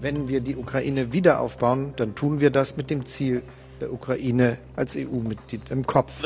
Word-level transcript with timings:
Wenn 0.00 0.28
wir 0.28 0.40
die 0.40 0.56
Ukraine 0.56 1.12
wieder 1.12 1.40
aufbauen, 1.40 1.92
dann 1.96 2.14
tun 2.14 2.40
wir 2.40 2.50
das 2.50 2.78
mit 2.78 2.88
dem 2.88 3.04
Ziel, 3.04 3.42
der 3.82 3.92
Ukraine 3.92 4.58
als 4.76 4.96
EU-Mitglied 4.96 5.70
im 5.70 5.86
Kopf. 5.86 6.22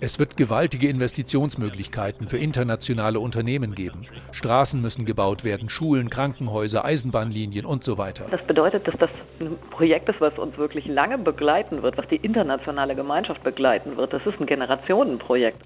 Es 0.00 0.18
wird 0.18 0.36
gewaltige 0.36 0.88
Investitionsmöglichkeiten 0.88 2.28
für 2.28 2.38
internationale 2.38 3.20
Unternehmen 3.20 3.74
geben. 3.74 4.06
Straßen 4.32 4.80
müssen 4.80 5.04
gebaut 5.04 5.44
werden, 5.44 5.68
Schulen, 5.68 6.10
Krankenhäuser, 6.10 6.84
Eisenbahnlinien 6.84 7.66
und 7.66 7.84
so 7.84 7.98
weiter. 7.98 8.24
Das 8.30 8.46
bedeutet, 8.46 8.86
dass 8.86 8.94
das 8.98 9.10
ein 9.40 9.56
Projekt 9.70 10.08
ist, 10.08 10.20
was 10.20 10.38
uns 10.38 10.56
wirklich 10.56 10.86
lange 10.86 11.18
begleiten 11.18 11.82
wird, 11.82 11.98
was 11.98 12.08
die 12.08 12.16
internationale 12.16 12.94
Gemeinschaft 12.94 13.42
begleiten 13.42 13.96
wird. 13.96 14.12
Das 14.12 14.24
ist 14.26 14.40
ein 14.40 14.46
Generationenprojekt. 14.46 15.58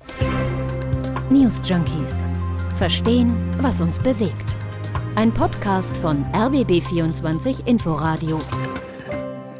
News 1.31 1.61
Junkies. 1.69 2.27
Verstehen, 2.79 3.35
was 3.61 3.81
uns 3.81 3.99
bewegt. 3.99 4.55
Ein 5.19 5.35
Podcast 5.35 5.97
von 5.97 6.25
RBB24 6.27 7.67
Inforadio. 7.67 8.41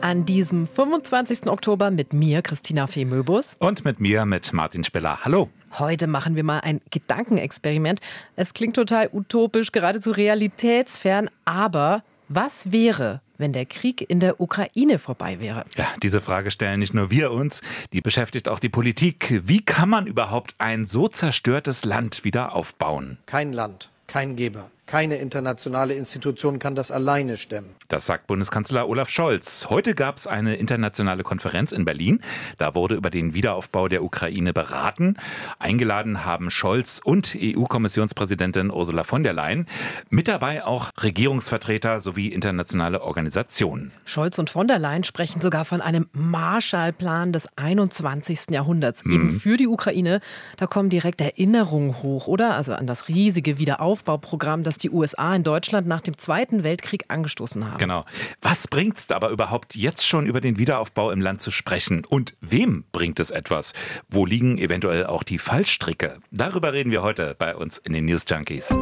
An 0.01 0.25
diesem 0.25 0.69
25. 0.69 1.49
Oktober 1.49 1.91
mit 1.91 2.13
mir, 2.13 2.43
Christina 2.43 2.87
Fee 2.87 3.05
Möbus. 3.05 3.57
Und 3.59 3.85
mit 3.85 3.99
mir, 3.99 4.25
mit 4.25 4.53
Martin 4.53 4.85
Spiller. 4.85 5.19
Hallo. 5.25 5.51
Heute 5.77 6.07
machen 6.07 6.37
wir 6.37 6.45
mal 6.45 6.61
ein 6.61 6.81
Gedankenexperiment. 6.93 7.99
Es 8.37 8.55
klingt 8.55 8.77
total 8.77 9.11
utopisch, 9.13 9.73
geradezu 9.73 10.13
realitätsfern, 10.13 11.29
aber 11.45 12.05
was 12.29 12.71
wäre, 12.71 13.21
wenn 13.37 13.53
der 13.53 13.67
Krieg 13.67 14.09
in 14.09 14.21
der 14.21 14.41
Ukraine 14.41 15.01
vorbei 15.01 15.41
wäre? 15.41 15.65
Ja, 15.77 15.89
diese 16.01 16.21
Frage 16.21 16.53
stellen 16.53 16.79
nicht 16.79 16.95
nur 16.95 17.11
wir 17.11 17.33
uns, 17.33 17.63
die 17.93 18.01
beschäftigt 18.01 18.49
auch 18.49 18.61
die 18.61 18.69
Politik. 18.69 19.43
Wie 19.45 19.65
kann 19.65 19.89
man 19.89 20.07
überhaupt 20.07 20.55
ein 20.59 20.87
so 20.87 21.09
zerstörtes 21.09 21.85
Land 21.85 22.23
wieder 22.23 22.55
aufbauen? 22.55 23.19
Kein 23.27 23.53
Land, 23.53 23.91
kein 24.07 24.37
Geber 24.37 24.71
keine 24.89 25.17
internationale 25.17 25.93
Institution 25.95 26.59
kann 26.59 26.75
das 26.75 26.91
alleine 26.91 27.37
stemmen. 27.37 27.75
Das 27.89 28.07
sagt 28.07 28.27
Bundeskanzler 28.27 28.89
Olaf 28.89 29.11
Scholz. 29.11 29.67
Heute 29.69 29.95
gab 29.95 30.17
es 30.17 30.27
eine 30.27 30.57
internationale 30.57 31.23
Konferenz 31.23 31.73
in 31.73 31.85
Berlin. 31.85 32.21
Da 32.57 32.75
wurde 32.75 32.95
über 32.95 33.11
den 33.11 33.35
Wiederaufbau 33.35 33.89
der 33.89 34.03
Ukraine 34.03 34.55
beraten. 34.55 35.17
Eingeladen 35.59 36.25
haben 36.25 36.51
Scholz 36.51 37.03
und 37.05 37.37
EU-Kommissionspräsidentin 37.39 38.71
Ursula 38.71 39.05
von 39.05 39.23
der 39.25 39.35
Leyen. 39.35 39.67
Mit 40.09 40.27
dabei 40.27 40.65
auch 40.65 40.91
Regierungsvertreter 41.03 42.01
sowie 42.01 42.29
internationale 42.29 43.03
Organisationen. 43.03 43.93
Scholz 44.07 44.39
und 44.39 44.49
von 44.49 44.69
der 44.69 44.79
Leyen 44.79 45.05
sprechen 45.05 45.43
sogar 45.43 45.67
von 45.67 45.83
einem 45.83 46.09
Marshallplan 46.13 47.35
des 47.35 47.47
21. 47.57 48.51
Jahrhunderts. 48.51 49.05
Mhm. 49.05 49.13
Eben 49.13 49.41
für 49.41 49.59
die 49.59 49.67
Ukraine. 49.67 50.21
Da 50.57 50.67
kommen 50.67 50.89
direkt 50.89 51.21
Erinnerungen 51.21 52.03
hoch, 52.03 52.27
oder? 52.27 52.55
Also 52.55 52.73
an 52.73 52.87
das 52.87 53.09
riesige 53.09 53.59
Wiederaufbauprogramm, 53.59 54.63
das 54.63 54.78
die 54.79 54.91
USA 54.91 55.35
in 55.35 55.43
Deutschland 55.43 55.87
nach 55.87 56.01
dem 56.01 56.19
Zweiten 56.19 56.65
Weltkrieg 56.65 57.05
angestoßen 57.09 57.65
haben. 57.67 57.79
Genau. 57.79 58.05
Was 58.41 58.69
bringt 58.69 58.99
es 58.99 59.11
aber 59.11 59.31
überhaupt 59.31 59.75
jetzt 59.75 60.07
schon 60.07 60.27
über 60.27 60.41
den 60.41 60.59
Wiederaufbau 60.59 61.11
im 61.11 61.21
Land 61.21 61.41
zu 61.41 61.51
sprechen? 61.51 62.05
Und 62.05 62.37
wem 62.41 62.85
bringt 62.93 63.21
es 63.21 63.31
etwas? 63.31 63.73
Wo 64.09 64.27
liegen 64.27 64.59
eventuell 64.59 65.07
auch 65.07 65.23
die 65.23 65.39
Fallstricke? 65.39 66.19
Darüber 66.31 66.73
reden 66.73 66.91
wir 66.91 67.03
heute 67.03 67.35
bei 67.39 67.55
uns 67.55 67.79
in 67.79 67.93
den 67.93 68.07
News 68.07 68.25
Junkies. 68.29 68.73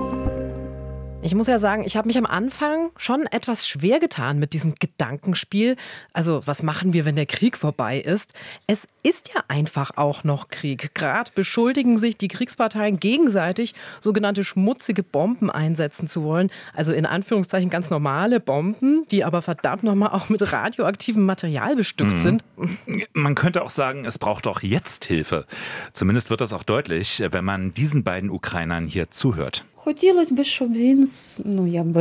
Ich 1.23 1.35
muss 1.35 1.49
ja 1.49 1.59
sagen, 1.59 1.83
ich 1.85 1.97
habe 1.97 2.07
mich 2.07 2.19
am 2.19 2.27
Anfang 2.27 2.91
schon 2.97 3.27
etwas 3.27 3.67
schwer 3.67 3.99
getan 3.99 4.39
mit 4.39 4.53
diesem 4.53 4.75
Gedankenspiel. 4.75 5.77
Also, 6.13 6.43
was 6.45 6.63
machen 6.63 6.93
wir, 6.93 7.05
wenn 7.05 7.17
der 7.17 7.27
Krieg 7.27 7.57
vorbei 7.57 7.99
ist? 7.99 8.33
Es 8.69 8.87
ist 9.03 9.31
ja 9.35 9.43
einfach 9.49 9.97
auch 9.97 10.23
noch 10.23 10.49
Krieg. 10.49 10.95
Gerade 10.95 11.33
beschuldigen 11.35 11.99
sich 11.99 12.17
die 12.17 12.29
Kriegsparteien 12.29 13.01
gegenseitig, 13.01 13.75
sogenannte 14.01 14.45
schmutzige 14.45 15.03
Bomben 15.03 15.51
einsetzen 15.51 16.07
zu 16.07 16.23
wollen. 16.23 16.51
Also 16.75 16.93
in 16.93 17.07
Anführungszeichen 17.07 17.71
ganz 17.71 17.91
normale 17.91 18.39
Bomben, 18.39 19.05
die 19.11 19.25
aber 19.25 19.43
verdammt 19.43 19.83
nochmal 19.83 20.11
auch 20.11 20.29
mit 20.29 20.53
radioaktivem 20.53 21.25
Material 21.25 21.75
bestückt 21.75 22.13
mhm. 22.13 22.19
sind. 22.19 22.45
Man 23.15 23.35
könnte 23.35 23.63
auch 23.63 23.71
sagen, 23.71 24.05
es 24.05 24.19
braucht 24.19 24.47
auch 24.47 24.63
jetzt 24.63 25.07
Hilfe. 25.07 25.47
Zumindest 25.93 26.31
wird 26.31 26.41
das 26.41 26.53
auch 26.53 26.63
deutlich, 26.63 27.23
wenn 27.31 27.45
man 27.45 27.75
diesen 27.75 28.05
beiden 28.05 28.31
Ukrainern 28.31 28.87
hier 28.87 29.11
zuhört. 29.11 29.65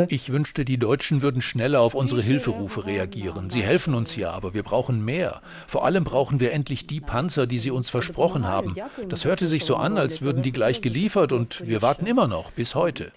Ich 0.10 0.32
wünschte, 0.32 0.66
die 0.66 0.80
Deutschen 0.80 1.22
würden 1.22 1.44
schneller 1.44 1.82
auf 1.82 1.94
unsere 1.94 2.20
Hilferufe 2.20 2.88
reagieren. 2.88 3.52
Sie 3.52 3.62
helfen 3.62 3.94
uns 3.94 4.16
ja, 4.16 4.32
aber 4.32 4.56
wir 4.56 4.64
brauchen 4.64 5.06
mehr. 5.06 5.42
Vor 5.68 5.86
allem 5.86 6.04
brauchen 6.04 6.40
wir 6.40 6.52
endlich 6.52 6.88
die 6.88 7.00
Panzer, 7.00 7.46
die 7.46 7.60
sie 7.60 7.70
uns 7.70 7.92
versprochen 7.92 8.48
haben. 8.48 8.74
Das 9.08 9.26
hörte 9.26 9.46
sich 9.46 9.66
so 9.66 9.76
an, 9.76 10.00
als 10.00 10.24
würden 10.24 10.42
die 10.42 10.52
gleich 10.52 10.82
geliefert 10.82 11.32
und 11.32 11.68
wir 11.68 11.84
warten 11.84 12.08
immer 12.08 12.26
noch 12.26 12.50
bis 12.52 12.74
heute. 12.74 13.12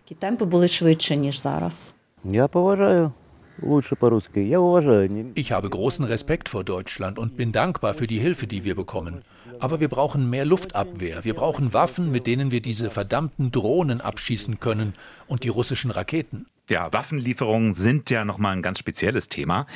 Ich 5.34 5.52
habe 5.52 5.70
großen 5.70 6.04
Respekt 6.04 6.50
vor 6.50 6.62
Deutschland 6.62 7.18
und 7.18 7.38
bin 7.38 7.52
dankbar 7.52 7.94
für 7.94 8.06
die 8.06 8.18
Hilfe, 8.18 8.46
die 8.46 8.64
wir 8.64 8.74
bekommen. 8.74 9.22
Aber 9.60 9.80
wir 9.80 9.88
brauchen 9.88 10.30
mehr 10.30 10.44
Luftabwehr. 10.44 11.24
Wir 11.24 11.34
brauchen 11.34 11.72
Waffen, 11.72 12.10
mit 12.10 12.26
denen 12.26 12.50
wir 12.50 12.60
diese 12.60 12.90
verdammten 12.90 13.50
Drohnen 13.50 14.00
abschießen 14.00 14.60
können 14.60 14.94
und 15.26 15.44
die 15.44 15.48
russischen 15.48 15.90
Raketen. 15.90 16.46
Ja, 16.68 16.92
Waffenlieferungen 16.92 17.72
sind 17.72 18.10
ja 18.10 18.26
nochmal 18.26 18.54
ein 18.54 18.62
ganz 18.62 18.78
spezielles 18.78 19.30
Thema. 19.30 19.66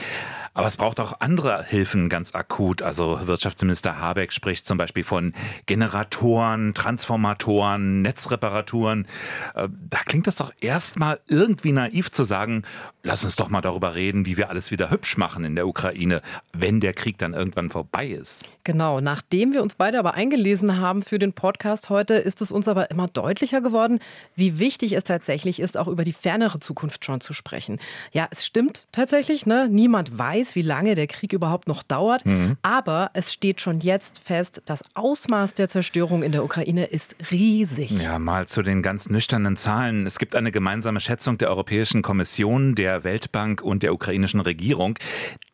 Aber 0.54 0.66
es 0.66 0.76
braucht 0.76 1.00
auch 1.00 1.20
andere 1.20 1.64
Hilfen 1.64 2.10
ganz 2.10 2.34
akut. 2.34 2.82
Also 2.82 3.26
Wirtschaftsminister 3.26 3.98
Habeck 3.98 4.32
spricht 4.32 4.66
zum 4.66 4.76
Beispiel 4.76 5.02
von 5.02 5.32
Generatoren, 5.64 6.74
Transformatoren, 6.74 8.02
Netzreparaturen. 8.02 9.06
Äh, 9.54 9.68
da 9.88 9.98
klingt 10.04 10.26
das 10.26 10.36
doch 10.36 10.52
erstmal 10.60 11.20
irgendwie 11.28 11.72
naiv 11.72 12.10
zu 12.10 12.24
sagen, 12.24 12.64
lass 13.02 13.24
uns 13.24 13.36
doch 13.36 13.48
mal 13.48 13.62
darüber 13.62 13.94
reden, 13.94 14.26
wie 14.26 14.36
wir 14.36 14.50
alles 14.50 14.70
wieder 14.70 14.90
hübsch 14.90 15.16
machen 15.16 15.44
in 15.44 15.54
der 15.54 15.66
Ukraine, 15.66 16.20
wenn 16.52 16.80
der 16.80 16.92
Krieg 16.92 17.16
dann 17.16 17.32
irgendwann 17.32 17.70
vorbei 17.70 18.08
ist. 18.08 18.44
Genau, 18.64 19.00
nachdem 19.00 19.52
wir 19.54 19.62
uns 19.62 19.74
beide 19.74 19.98
aber 19.98 20.14
eingelesen 20.14 20.78
haben 20.78 21.02
für 21.02 21.19
den 21.19 21.32
Podcast 21.32 21.90
heute, 21.90 22.14
ist 22.14 22.42
es 22.42 22.52
uns 22.52 22.69
aber 22.69 22.90
immer 22.90 23.08
deutlicher 23.08 23.60
geworden, 23.60 23.98
wie 24.36 24.58
wichtig 24.58 24.92
es 24.92 25.02
tatsächlich 25.02 25.58
ist, 25.58 25.76
auch 25.76 25.88
über 25.88 26.04
die 26.04 26.12
fernere 26.12 26.60
Zukunft 26.60 27.04
schon 27.04 27.20
zu 27.20 27.32
sprechen. 27.32 27.80
Ja, 28.12 28.28
es 28.30 28.44
stimmt 28.46 28.86
tatsächlich, 28.92 29.46
ne? 29.46 29.69
niemand 29.69 30.16
weiß, 30.16 30.41
weiß, 30.42 30.56
wie 30.56 30.62
lange 30.62 30.94
der 30.94 31.06
Krieg 31.06 31.32
überhaupt 31.32 31.69
noch 31.69 31.82
dauert. 31.82 32.26
Mhm. 32.26 32.56
Aber 32.62 33.10
es 33.14 33.32
steht 33.32 33.60
schon 33.60 33.80
jetzt 33.80 34.19
fest, 34.19 34.62
das 34.66 34.82
Ausmaß 34.94 35.54
der 35.54 35.69
Zerstörung 35.69 36.22
in 36.22 36.32
der 36.32 36.44
Ukraine 36.44 36.86
ist 36.86 37.16
riesig. 37.30 37.91
Ja, 37.91 38.19
mal 38.19 38.47
zu 38.47 38.62
den 38.62 38.82
ganz 38.82 39.08
nüchternen 39.08 39.56
Zahlen. 39.56 40.06
Es 40.06 40.19
gibt 40.19 40.34
eine 40.34 40.52
gemeinsame 40.52 41.00
Schätzung 41.00 41.38
der 41.38 41.50
Europäischen 41.50 42.02
Kommission, 42.02 42.75
der 42.75 43.04
Weltbank 43.04 43.62
und 43.62 43.82
der 43.82 43.94
ukrainischen 43.94 44.41
Regierung. 44.41 44.98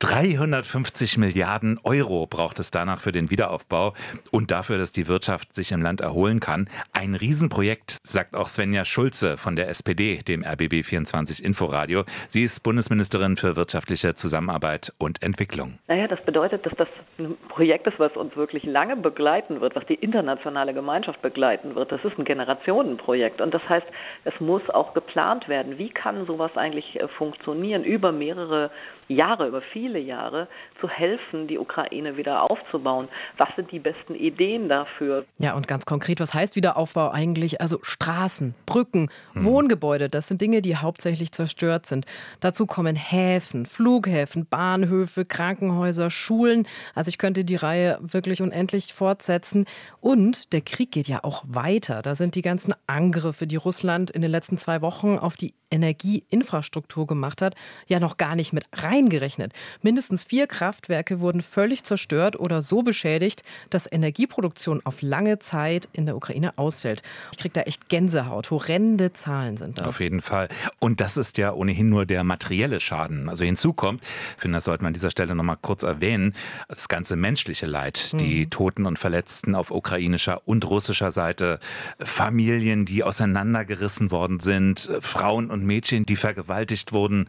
350 0.01 1.19
Milliarden 1.19 1.79
Euro 1.83 2.27
braucht 2.27 2.59
es 2.59 2.71
danach 2.71 3.01
für 3.01 3.13
den 3.13 3.31
Wiederaufbau 3.31 3.95
und 4.31 4.51
dafür, 4.51 4.79
dass 4.79 4.93
die 4.93 5.09
Wirtschaft 5.09 5.55
sich 5.55 5.73
im 5.73 5.83
Land 5.83 6.01
erholen 6.01 6.41
kann. 6.41 6.69
Ein 6.93 7.15
Riesenprojekt, 7.15 7.99
sagt 8.05 8.35
auch 8.35 8.49
Svenja 8.49 8.85
Schulze 8.85 9.37
von 9.37 9.57
der 9.57 9.69
SPD, 9.69 10.19
dem 10.19 10.45
RBB 10.45 10.85
24 10.85 11.45
Inforadio. 11.45 12.05
Sie 12.29 12.43
ist 12.43 12.63
Bundesministerin 12.63 13.37
für 13.37 13.57
wirtschaftliche 13.57 14.15
Zusammenarbeit 14.15 14.78
Arbeit 14.79 14.93
und 14.99 15.23
Entwicklung. 15.23 15.79
Naja, 15.89 16.07
das 16.07 16.21
bedeutet, 16.25 16.65
dass 16.65 16.73
das 16.77 16.89
ein 17.19 17.37
Projekt 17.49 17.87
ist, 17.87 17.99
was 17.99 18.17
uns 18.17 18.37
wirklich 18.37 18.65
lange 18.65 18.97
begleiten 18.97 19.61
wird, 19.61 19.75
was 19.75 19.85
die 19.87 19.95
internationale 19.95 20.73
Gemeinschaft 20.73 21.21
begleiten 21.23 21.75
wird. 21.75 21.91
Das 21.91 22.05
ist 22.05 22.19
ein 22.19 22.25
Generationenprojekt 22.25 23.41
und 23.41 23.53
das 23.53 23.67
heißt, 23.69 23.87
es 24.25 24.35
muss 24.41 24.63
auch 24.71 24.95
geplant 24.95 25.49
werden. 25.49 25.79
Wie 25.79 25.91
kann 25.91 26.27
sowas 26.27 26.53
eigentlich 26.57 27.01
äh, 27.01 27.09
funktionieren 27.09 27.85
über 27.85 28.13
mehrere 28.13 28.71
Jahre, 29.09 29.49
über 29.49 29.63
viele 29.73 29.99
Jahre 29.99 30.49
zu 30.81 30.89
helfen, 30.89 31.49
die 31.49 31.59
Ukraine 31.59 32.17
wieder 32.17 32.49
aufzubauen? 32.51 33.09
Was 33.39 33.49
sind 33.57 33.73
die 33.73 33.79
besten 33.79 34.15
Ideen 34.15 34.69
dafür? 34.69 35.25
Ja, 35.39 35.55
und 35.55 35.67
ganz 35.67 35.87
konkret, 35.87 36.21
was 36.21 36.35
heißt 36.35 36.57
Wiederaufbau 36.57 37.11
eigentlich? 37.11 37.61
Also 37.61 37.79
Straßen, 37.83 38.55
Brücken, 38.67 39.11
hm. 39.33 39.45
Wohngebäude, 39.45 40.09
das 40.09 40.29
sind 40.29 40.41
Dinge, 40.41 40.63
die 40.63 40.77
hauptsächlich 40.77 41.33
zerstört 41.33 41.87
sind. 41.87 42.07
Dazu 42.41 42.67
kommen 42.67 42.97
Häfen, 42.97 43.67
Flughäfen, 43.67 44.47
Bahnhöfe, 44.69 45.25
Krankenhäuser, 45.25 46.11
Schulen. 46.11 46.67
Also 46.95 47.09
ich 47.09 47.17
könnte 47.17 47.43
die 47.43 47.57
Reihe 47.57 47.99
wirklich 48.03 48.43
unendlich 48.43 48.93
fortsetzen. 48.93 49.65
Und 50.03 50.53
der 50.53 50.61
Krieg 50.61 50.91
geht 50.91 51.09
ja 51.09 51.25
auch 51.25 51.43
weiter. 51.49 52.03
Da 52.03 52.15
sind 52.15 52.35
die 52.35 52.43
ganzen 52.43 52.75
Angriffe, 52.87 53.47
die 53.47 53.57
Russland 53.57 54.11
in 54.11 54.21
den 54.21 54.31
letzten 54.31 54.59
zwei 54.59 54.83
Wochen 54.83 55.17
auf 55.17 55.39
die 55.39 55.55
Energieinfrastruktur 55.71 57.07
gemacht 57.07 57.43
hat, 57.43 57.55
ja 57.87 58.01
noch 58.01 58.17
gar 58.17 58.35
nicht 58.35 58.53
mit 58.53 58.65
reingerechnet. 58.73 59.53
Mindestens 59.83 60.25
vier 60.25 60.47
Kraftwerke 60.47 61.21
wurden 61.21 61.43
völlig 61.43 61.85
zerstört 61.85 62.39
oder 62.39 62.63
so 62.63 62.83
beschädigt, 62.83 63.43
dass 63.71 63.91
Energieproduktion 63.91 64.81
auf 64.85 65.03
lange 65.03 65.39
Zeit 65.39 65.89
in 65.93 66.07
der 66.07 66.17
Ukraine 66.17 66.57
ausfällt. 66.57 67.03
Ich 67.33 67.39
kriege 67.39 67.53
da 67.53 67.63
echt 67.63 67.89
Gänsehaut. 67.89 68.51
Horrende 68.51 69.13
Zahlen 69.13 69.57
sind 69.57 69.81
das. 69.81 69.87
Auf 69.87 70.01
jeden 70.01 70.21
Fall. 70.21 70.49
Und 70.79 71.01
das 71.01 71.17
ist 71.17 71.39
ja 71.39 71.53
ohnehin 71.53 71.91
nur 71.91 72.07
der 72.07 72.25
materielle 72.25 72.81
Schaden. 72.81 73.29
Also 73.29 73.45
hinzu 73.45 73.73
kommt, 73.73 74.03
finde, 74.37 74.58
das 74.59 74.65
sollte 74.65 74.83
man 74.83 74.89
an 74.89 74.95
dieser 74.95 75.11
Stelle 75.11 75.37
nochmal 75.37 75.59
kurz 75.61 75.85
erwähnen, 75.85 76.35
das 76.69 76.89
ganze 76.89 77.15
menschliche 77.15 77.67
Leid, 77.67 78.11
mhm. 78.13 78.19
die 78.19 78.51
Toten 78.51 78.87
und 78.87 78.99
Verletzten 78.99 79.55
auf 79.55 79.71
ukrainischer 79.71 80.43
und 80.47 80.69
russischer 80.69 81.13
Seite, 81.13 81.61
Familien, 82.01 82.85
die 82.85 83.05
auseinandergerissen 83.05 84.11
worden 84.11 84.41
sind, 84.41 84.91
Frauen 85.01 85.51
und 85.51 85.65
Mädchen, 85.65 86.07
die 86.07 86.17
vergewaltigt 86.17 86.93
wurden. 86.93 87.29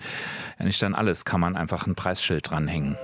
Ja, 0.58 0.66
nicht 0.66 0.84
an 0.84 0.96
alles 0.96 1.24
kann 1.24 1.40
man 1.40 1.56
einfach 1.56 1.86
ein 1.86 1.96
Preisschild 1.96 2.50
dranhängen. 2.50 2.98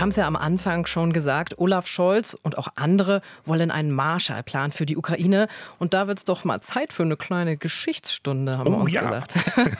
Wir 0.00 0.04
haben 0.04 0.10
es 0.12 0.16
ja 0.16 0.26
am 0.26 0.36
Anfang 0.36 0.86
schon 0.86 1.12
gesagt, 1.12 1.58
Olaf 1.58 1.86
Scholz 1.86 2.32
und 2.32 2.56
auch 2.56 2.68
andere 2.76 3.20
wollen 3.44 3.70
einen 3.70 3.92
Marshallplan 3.92 4.72
für 4.72 4.86
die 4.86 4.96
Ukraine. 4.96 5.46
Und 5.78 5.92
da 5.92 6.06
wird 6.06 6.16
es 6.16 6.24
doch 6.24 6.42
mal 6.42 6.62
Zeit 6.62 6.94
für 6.94 7.02
eine 7.02 7.18
kleine 7.18 7.58
Geschichtsstunde, 7.58 8.56
haben 8.56 8.68
oh, 8.68 8.78
wir 8.78 8.84
uns 8.84 8.94
ja. 8.94 9.02
gedacht. 9.02 9.34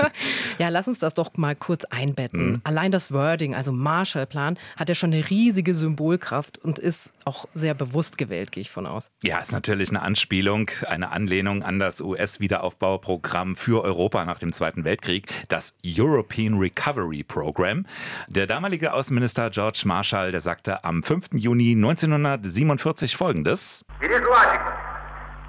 ja, 0.58 0.68
lass 0.68 0.88
uns 0.88 0.98
das 0.98 1.14
doch 1.14 1.30
mal 1.38 1.56
kurz 1.56 1.86
einbetten. 1.86 2.50
Mhm. 2.50 2.60
Allein 2.64 2.92
das 2.92 3.12
Wording, 3.12 3.54
also 3.54 3.72
Marshallplan, 3.72 4.58
hat 4.76 4.90
ja 4.90 4.94
schon 4.94 5.10
eine 5.10 5.30
riesige 5.30 5.74
Symbolkraft 5.74 6.58
und 6.58 6.78
ist 6.78 7.14
auch 7.24 7.46
sehr 7.54 7.72
bewusst 7.72 8.18
gewählt, 8.18 8.52
gehe 8.52 8.60
ich 8.60 8.70
von 8.70 8.84
aus. 8.84 9.10
Ja, 9.22 9.38
ist 9.38 9.52
natürlich 9.52 9.88
eine 9.88 10.02
Anspielung, 10.02 10.70
eine 10.86 11.12
Anlehnung 11.12 11.62
an 11.62 11.78
das 11.78 12.02
US-Wiederaufbauprogramm 12.02 13.56
für 13.56 13.82
Europa 13.82 14.22
nach 14.26 14.38
dem 14.38 14.52
Zweiten 14.52 14.84
Weltkrieg, 14.84 15.28
das 15.48 15.72
European 15.82 16.58
Recovery 16.58 17.22
Program. 17.22 17.86
Der 18.28 18.46
damalige 18.46 18.92
Außenminister 18.92 19.48
George 19.48 19.80
Marshall 19.86 20.09
Marschall, 20.10 20.32
der 20.32 20.40
sagte 20.40 20.84
am 20.84 21.02
5. 21.02 21.34
Juni 21.34 21.74
1947 21.76 23.16
folgendes. 23.16 23.84
It 24.00 24.10
is 24.10 24.20
logical 24.20 24.72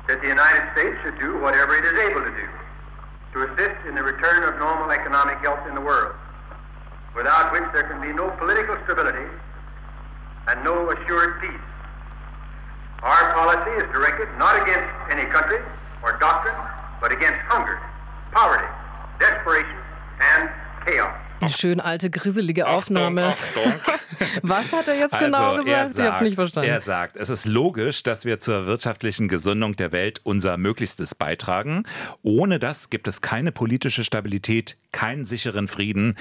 that 0.08 0.22
the 0.22 0.28
United 0.28 0.64
States 0.74 0.98
should 1.02 1.18
do 1.20 1.40
whatever 1.42 1.76
it 1.76 1.86
is 1.86 1.98
able 1.98 2.22
to 2.22 2.30
do 2.30 2.48
to 3.34 3.38
assist 3.48 3.78
in 3.88 3.96
the 3.96 4.04
return 4.04 4.44
of 4.44 4.60
normal 4.60 4.92
economic 4.92 5.38
health 5.40 5.66
in 5.68 5.74
the 5.74 5.82
world, 5.82 6.14
without 7.16 7.52
which 7.54 7.64
there 7.74 7.90
can 7.90 8.02
be 8.02 8.14
no 8.14 8.30
political 8.38 8.78
stability 8.86 9.26
and 10.48 10.64
no 10.64 10.92
assured 10.92 11.42
peace. 11.42 11.66
Our 13.02 13.34
policy 13.34 13.72
is 13.82 13.90
directed 13.92 14.30
not 14.38 14.62
against 14.62 14.90
any 15.10 15.26
country 15.26 15.58
or 16.04 16.20
doctrine, 16.20 16.60
but 17.02 17.12
against 17.12 17.40
hunger, 17.50 17.80
poverty, 18.32 18.70
desperation, 19.18 19.80
and 20.22 20.50
chaos. 20.86 21.18
Die 21.42 21.54
schön 21.54 21.80
alte, 21.80 22.10
grisselige 22.10 22.68
Aufnahme. 22.68 23.28
Achtung, 23.28 23.74
Achtung. 23.74 23.98
Was 24.44 24.72
hat 24.72 24.88
er 24.88 24.98
jetzt 24.98 25.14
also, 25.14 25.26
genau 25.26 25.64
gesagt? 25.64 25.96
Sagt, 25.96 25.98
ich 25.98 26.06
habe 26.06 26.16
es 26.16 26.22
nicht 26.22 26.36
verstanden. 26.36 26.70
Er 26.70 26.82
sagt, 26.82 27.16
es 27.18 27.30
ist 27.30 27.46
logisch, 27.46 28.04
dass 28.04 28.26
wir 28.26 28.40
zur 28.40 28.68
wirtschaftlichen 28.68 29.28
Gesundung 29.28 29.76
der 29.76 29.92
Welt 29.92 30.22
unser 30.24 30.58
Möglichstes 30.58 31.16
beitragen. 31.16 31.84
Ohne 32.22 32.60
das 32.60 32.90
gibt 32.90 33.08
es 33.08 33.22
keine 33.22 33.52
politische 33.52 34.04
Stabilität, 34.04 34.78
keinen 34.92 35.26
sicheren 35.26 35.68
Frieden. 35.68 36.18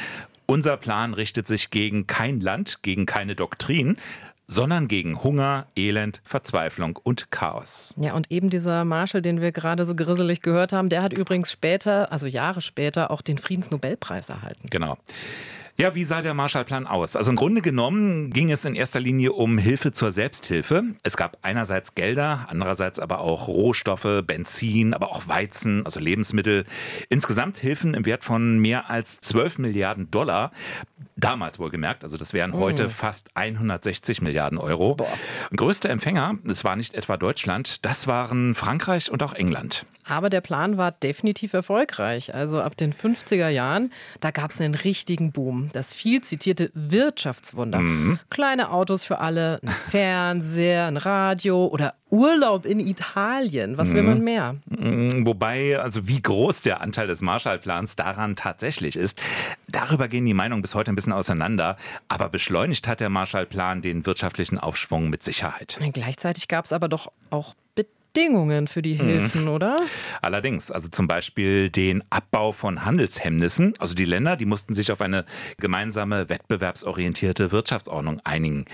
Unser 0.46 0.76
Plan 0.76 1.14
richtet 1.14 1.46
sich 1.46 1.70
gegen 1.70 2.06
kein 2.06 2.40
Land, 2.40 2.82
gegen 2.82 3.06
keine 3.06 3.36
Doktrin, 3.36 3.96
sondern 4.50 4.88
gegen 4.88 5.22
Hunger, 5.22 5.66
Elend, 5.76 6.20
Verzweiflung 6.24 6.98
und 7.02 7.30
Chaos. 7.30 7.94
Ja, 7.96 8.14
und 8.14 8.30
eben 8.32 8.50
dieser 8.50 8.84
Marshall, 8.84 9.22
den 9.22 9.40
wir 9.40 9.52
gerade 9.52 9.86
so 9.86 9.94
grisselig 9.94 10.42
gehört 10.42 10.72
haben, 10.72 10.88
der 10.88 11.02
hat 11.02 11.12
übrigens 11.12 11.52
später, 11.52 12.10
also 12.10 12.26
Jahre 12.26 12.60
später, 12.60 13.12
auch 13.12 13.22
den 13.22 13.38
Friedensnobelpreis 13.38 14.28
erhalten. 14.28 14.68
Genau. 14.68 14.98
Ja, 15.80 15.94
wie 15.94 16.04
sah 16.04 16.20
der 16.20 16.34
Marshallplan 16.34 16.86
aus? 16.86 17.16
Also 17.16 17.30
im 17.30 17.36
Grunde 17.36 17.62
genommen 17.62 18.32
ging 18.32 18.50
es 18.50 18.66
in 18.66 18.74
erster 18.74 19.00
Linie 19.00 19.32
um 19.32 19.56
Hilfe 19.56 19.92
zur 19.92 20.12
Selbsthilfe. 20.12 20.82
Es 21.04 21.16
gab 21.16 21.38
einerseits 21.40 21.94
Gelder, 21.94 22.48
andererseits 22.50 22.98
aber 22.98 23.20
auch 23.20 23.48
Rohstoffe, 23.48 24.22
Benzin, 24.26 24.92
aber 24.92 25.08
auch 25.08 25.26
Weizen, 25.26 25.86
also 25.86 25.98
Lebensmittel. 25.98 26.66
Insgesamt 27.08 27.56
Hilfen 27.56 27.94
im 27.94 28.04
Wert 28.04 28.24
von 28.24 28.58
mehr 28.58 28.90
als 28.90 29.20
12 29.22 29.56
Milliarden 29.56 30.10
Dollar. 30.10 30.52
Damals 31.20 31.58
wohlgemerkt, 31.58 32.02
also 32.02 32.16
das 32.16 32.32
wären 32.32 32.54
heute 32.54 32.88
mm. 32.88 32.90
fast 32.90 33.28
160 33.34 34.22
Milliarden 34.22 34.56
Euro. 34.56 34.94
Boah. 34.94 35.06
Größte 35.54 35.88
Empfänger, 35.88 36.38
das 36.44 36.64
war 36.64 36.76
nicht 36.76 36.94
etwa 36.94 37.18
Deutschland, 37.18 37.84
das 37.84 38.06
waren 38.06 38.54
Frankreich 38.54 39.10
und 39.10 39.22
auch 39.22 39.34
England. 39.34 39.84
Aber 40.10 40.28
der 40.28 40.40
Plan 40.40 40.76
war 40.76 40.90
definitiv 40.90 41.52
erfolgreich. 41.52 42.34
Also 42.34 42.60
ab 42.60 42.76
den 42.76 42.92
50er 42.92 43.48
Jahren, 43.48 43.92
da 44.18 44.32
gab 44.32 44.50
es 44.50 44.60
einen 44.60 44.74
richtigen 44.74 45.30
Boom. 45.30 45.70
Das 45.72 45.94
viel 45.94 46.20
zitierte 46.20 46.72
Wirtschaftswunder. 46.74 47.78
Mhm. 47.78 48.18
Kleine 48.28 48.72
Autos 48.72 49.04
für 49.04 49.20
alle, 49.20 49.60
ein 49.62 49.68
Fernseher, 49.90 50.86
ein 50.86 50.96
Radio 50.96 51.66
oder 51.66 51.94
Urlaub 52.10 52.66
in 52.66 52.80
Italien. 52.80 53.78
Was 53.78 53.94
will 53.94 54.02
man 54.02 54.18
mhm. 54.18 54.24
mehr? 54.24 54.56
Mhm. 54.66 55.26
Wobei, 55.26 55.78
also 55.78 56.08
wie 56.08 56.20
groß 56.20 56.62
der 56.62 56.80
Anteil 56.80 57.06
des 57.06 57.20
Marshallplans 57.20 57.94
daran 57.94 58.34
tatsächlich 58.34 58.96
ist, 58.96 59.22
darüber 59.68 60.08
gehen 60.08 60.26
die 60.26 60.34
Meinungen 60.34 60.60
bis 60.60 60.74
heute 60.74 60.90
ein 60.90 60.96
bisschen 60.96 61.12
auseinander. 61.12 61.76
Aber 62.08 62.28
beschleunigt 62.30 62.88
hat 62.88 62.98
der 62.98 63.10
Marshallplan 63.10 63.80
den 63.80 64.06
wirtschaftlichen 64.06 64.58
Aufschwung 64.58 65.08
mit 65.08 65.22
Sicherheit. 65.22 65.78
Gleichzeitig 65.92 66.48
gab 66.48 66.64
es 66.64 66.72
aber 66.72 66.88
doch 66.88 67.12
auch 67.30 67.54
Bedingungen 68.12 68.66
für 68.66 68.82
die 68.82 68.94
mhm. 68.94 69.06
Hilfen, 69.06 69.42
mhm. 69.42 69.48
oder? 69.48 69.76
Allerdings, 70.22 70.70
also 70.70 70.88
zum 70.88 71.06
Beispiel 71.06 71.70
den 71.70 72.02
Abbau 72.10 72.52
von 72.52 72.84
Handelshemmnissen. 72.84 73.74
Also 73.78 73.94
die 73.94 74.04
Länder, 74.04 74.36
die 74.36 74.46
mussten 74.46 74.74
sich 74.74 74.90
auf 74.92 75.00
eine 75.00 75.24
gemeinsame 75.58 76.28
wettbewerbsorientierte 76.28 77.52
Wirtschaftsordnung 77.52 78.20
einigen. 78.24 78.64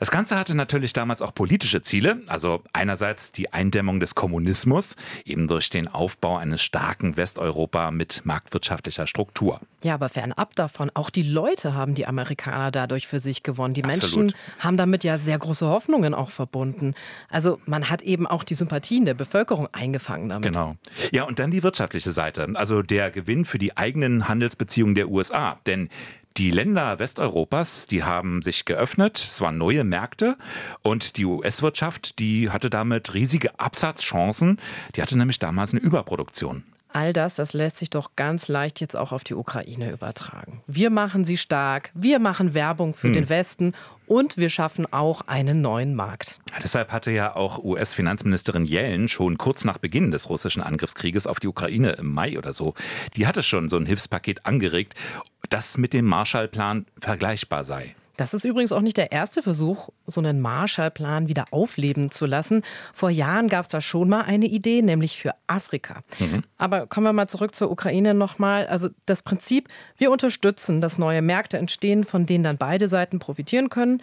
Das 0.00 0.10
Ganze 0.10 0.38
hatte 0.38 0.54
natürlich 0.54 0.94
damals 0.94 1.20
auch 1.20 1.34
politische 1.34 1.82
Ziele, 1.82 2.22
also 2.26 2.62
einerseits 2.72 3.32
die 3.32 3.52
Eindämmung 3.52 4.00
des 4.00 4.14
Kommunismus, 4.14 4.96
eben 5.26 5.46
durch 5.46 5.68
den 5.68 5.88
Aufbau 5.88 6.38
eines 6.38 6.62
starken 6.62 7.18
Westeuropa 7.18 7.90
mit 7.90 8.22
marktwirtschaftlicher 8.24 9.06
Struktur. 9.06 9.60
Ja, 9.82 9.94
aber 9.94 10.08
fernab 10.08 10.54
davon, 10.56 10.90
auch 10.94 11.10
die 11.10 11.22
Leute 11.22 11.74
haben 11.74 11.94
die 11.94 12.06
Amerikaner 12.06 12.70
dadurch 12.70 13.08
für 13.08 13.20
sich 13.20 13.42
gewonnen. 13.42 13.74
Die 13.74 13.84
Absolut. 13.84 14.16
Menschen 14.16 14.38
haben 14.58 14.78
damit 14.78 15.04
ja 15.04 15.18
sehr 15.18 15.38
große 15.38 15.66
Hoffnungen 15.66 16.14
auch 16.14 16.30
verbunden. 16.30 16.94
Also 17.28 17.60
man 17.66 17.90
hat 17.90 18.00
eben 18.00 18.26
auch 18.26 18.42
die 18.42 18.54
Sympathien 18.54 19.04
der 19.04 19.14
Bevölkerung 19.14 19.68
eingefangen 19.72 20.30
damit. 20.30 20.48
Genau. 20.50 20.76
Ja, 21.12 21.24
und 21.24 21.38
dann 21.38 21.50
die 21.50 21.62
wirtschaftliche 21.62 22.10
Seite, 22.10 22.48
also 22.54 22.80
der 22.80 23.10
Gewinn 23.10 23.44
für 23.44 23.58
die 23.58 23.76
eigenen 23.76 24.28
Handelsbeziehungen 24.28 24.94
der 24.94 25.10
USA. 25.10 25.58
Denn 25.66 25.90
die 26.40 26.50
Länder 26.50 26.98
Westeuropas, 26.98 27.86
die 27.86 28.02
haben 28.02 28.40
sich 28.40 28.64
geöffnet, 28.64 29.18
es 29.18 29.42
waren 29.42 29.58
neue 29.58 29.84
Märkte 29.84 30.38
und 30.80 31.18
die 31.18 31.26
US-Wirtschaft, 31.26 32.18
die 32.18 32.48
hatte 32.48 32.70
damit 32.70 33.12
riesige 33.12 33.60
Absatzchancen, 33.60 34.58
die 34.96 35.02
hatte 35.02 35.18
nämlich 35.18 35.38
damals 35.38 35.72
eine 35.72 35.82
Überproduktion. 35.82 36.64
All 36.94 37.12
das, 37.12 37.34
das 37.34 37.52
lässt 37.52 37.76
sich 37.76 37.90
doch 37.90 38.12
ganz 38.16 38.48
leicht 38.48 38.80
jetzt 38.80 38.96
auch 38.96 39.12
auf 39.12 39.22
die 39.22 39.34
Ukraine 39.34 39.92
übertragen. 39.92 40.62
Wir 40.66 40.88
machen 40.88 41.26
sie 41.26 41.36
stark, 41.36 41.90
wir 41.92 42.18
machen 42.18 42.54
Werbung 42.54 42.94
für 42.94 43.08
hm. 43.08 43.14
den 43.14 43.28
Westen 43.28 43.74
und 44.06 44.38
wir 44.38 44.48
schaffen 44.48 44.90
auch 44.90 45.20
einen 45.28 45.60
neuen 45.60 45.94
Markt. 45.94 46.40
Deshalb 46.62 46.90
hatte 46.90 47.10
ja 47.10 47.36
auch 47.36 47.62
US-Finanzministerin 47.62 48.64
Yellen 48.64 49.08
schon 49.08 49.36
kurz 49.36 49.64
nach 49.64 49.76
Beginn 49.76 50.10
des 50.10 50.30
russischen 50.30 50.62
Angriffskrieges 50.62 51.26
auf 51.26 51.38
die 51.38 51.48
Ukraine 51.48 51.92
im 51.92 52.14
Mai 52.14 52.38
oder 52.38 52.54
so, 52.54 52.72
die 53.14 53.26
hatte 53.26 53.42
schon 53.42 53.68
so 53.68 53.76
ein 53.76 53.84
Hilfspaket 53.84 54.46
angeregt, 54.46 54.94
das 55.50 55.76
mit 55.76 55.92
dem 55.92 56.06
Marshallplan 56.06 56.86
vergleichbar 56.98 57.64
sei. 57.64 57.94
Das 58.20 58.34
ist 58.34 58.44
übrigens 58.44 58.72
auch 58.72 58.82
nicht 58.82 58.98
der 58.98 59.12
erste 59.12 59.42
Versuch, 59.42 59.88
so 60.06 60.20
einen 60.20 60.42
Marshallplan 60.42 61.28
wieder 61.28 61.46
aufleben 61.52 62.10
zu 62.10 62.26
lassen. 62.26 62.62
Vor 62.92 63.08
Jahren 63.08 63.48
gab 63.48 63.64
es 63.64 63.70
da 63.70 63.80
schon 63.80 64.10
mal 64.10 64.20
eine 64.20 64.44
Idee, 64.44 64.82
nämlich 64.82 65.16
für 65.16 65.34
Afrika. 65.46 66.02
Mhm. 66.18 66.42
Aber 66.58 66.86
kommen 66.86 67.06
wir 67.06 67.14
mal 67.14 67.28
zurück 67.28 67.54
zur 67.54 67.70
Ukraine 67.70 68.12
nochmal. 68.12 68.66
Also 68.66 68.90
das 69.06 69.22
Prinzip, 69.22 69.68
wir 69.96 70.10
unterstützen, 70.10 70.82
dass 70.82 70.98
neue 70.98 71.22
Märkte 71.22 71.56
entstehen, 71.56 72.04
von 72.04 72.26
denen 72.26 72.44
dann 72.44 72.58
beide 72.58 72.90
Seiten 72.90 73.20
profitieren 73.20 73.70
können. 73.70 74.02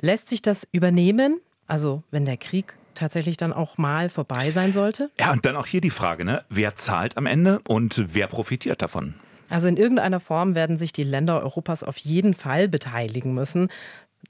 Lässt 0.00 0.30
sich 0.30 0.40
das 0.40 0.66
übernehmen? 0.72 1.38
Also 1.66 2.02
wenn 2.10 2.24
der 2.24 2.38
Krieg 2.38 2.74
tatsächlich 2.94 3.36
dann 3.36 3.52
auch 3.52 3.76
mal 3.76 4.08
vorbei 4.08 4.50
sein 4.50 4.72
sollte? 4.72 5.10
Ja, 5.20 5.30
und 5.32 5.44
dann 5.44 5.56
auch 5.56 5.66
hier 5.66 5.82
die 5.82 5.90
Frage, 5.90 6.24
ne? 6.24 6.42
wer 6.48 6.74
zahlt 6.74 7.18
am 7.18 7.26
Ende 7.26 7.60
und 7.68 8.14
wer 8.14 8.28
profitiert 8.28 8.80
davon? 8.80 9.14
Also 9.48 9.68
in 9.68 9.76
irgendeiner 9.76 10.20
Form 10.20 10.54
werden 10.54 10.78
sich 10.78 10.92
die 10.92 11.02
Länder 11.02 11.42
Europas 11.42 11.82
auf 11.82 11.96
jeden 11.98 12.34
Fall 12.34 12.68
beteiligen 12.68 13.34
müssen. 13.34 13.68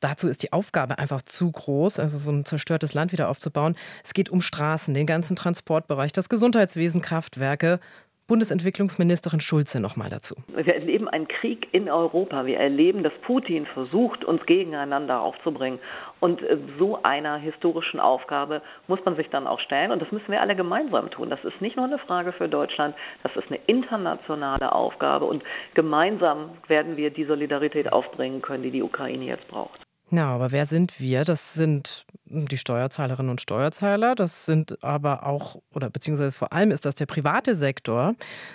Dazu 0.01 0.29
ist 0.29 0.43
die 0.43 0.53
Aufgabe 0.53 0.99
einfach 0.99 1.23
zu 1.23 1.51
groß, 1.51 1.99
also 1.99 2.19
so 2.19 2.31
ein 2.31 2.45
zerstörtes 2.45 2.95
Land 2.95 3.11
wieder 3.13 3.29
aufzubauen. 3.29 3.75
Es 4.05 4.15
geht 4.15 4.29
um 4.29 4.41
Straßen, 4.41 4.95
den 4.95 5.07
ganzen 5.07 5.35
Transportbereich, 5.35 6.13
das 6.13 6.29
Gesundheitswesen, 6.29 7.03
Kraftwerke, 7.03 7.81
Bundesentwicklungsministerin 8.29 9.41
Schulze 9.41 9.81
nochmal 9.81 10.11
dazu. 10.11 10.37
Wir 10.55 10.75
erleben 10.75 11.09
einen 11.09 11.27
Krieg 11.27 11.67
in 11.73 11.91
Europa. 11.91 12.45
Wir 12.45 12.59
erleben, 12.59 13.03
dass 13.03 13.13
Putin 13.23 13.67
versucht, 13.67 14.23
uns 14.25 14.45
gegeneinander 14.45 15.21
aufzubringen. 15.21 15.81
Und 16.21 16.43
äh, 16.43 16.59
so 16.79 17.03
einer 17.03 17.39
historischen 17.39 17.99
Aufgabe 17.99 18.63
muss 18.87 19.01
man 19.05 19.17
sich 19.17 19.29
dann 19.31 19.47
auch 19.47 19.59
stellen. 19.61 19.91
Und 19.91 20.03
das 20.03 20.13
müssen 20.13 20.29
wir 20.31 20.43
alle 20.43 20.55
gemeinsam 20.55 21.11
tun. 21.11 21.31
Das 21.31 21.43
ist 21.43 21.61
nicht 21.61 21.77
nur 21.77 21.87
eine 21.87 21.99
Frage 21.99 22.33
für 22.33 22.49
Deutschland, 22.49 22.95
das 23.23 23.35
ist 23.35 23.49
eine 23.49 23.61
internationale 23.67 24.73
Aufgabe. 24.73 25.25
Und 25.25 25.43
gemeinsam 25.75 26.51
werden 26.69 26.99
wir 26.99 27.11
die 27.11 27.25
Solidarität 27.25 27.91
aufbringen 27.93 28.43
können, 28.43 28.63
die 28.63 28.71
die 28.71 28.83
Ukraine 28.83 29.25
jetzt 29.25 29.49
braucht. 29.49 29.81
Na, 30.11 30.35
aber 30.35 30.53
wer 30.53 30.67
sind 30.67 31.01
wir? 31.01 31.25
Das 31.25 31.55
sind 31.55 32.05
die 32.31 32.59
Steuerzahlerinnen 32.59 33.31
und 33.31 33.41
Steuerzahler. 33.41 34.15
Das 34.15 34.47
sind 34.47 34.83
aber 34.83 35.27
auch, 35.27 35.61
oder 35.75 35.91
beziehungsweise 35.91 36.33
vor 36.33 36.53
allem 36.53 36.71
ist 36.71 36.85
das 36.85 36.95
der 36.95 37.07
private 37.07 37.55
Sektor. 37.55 38.15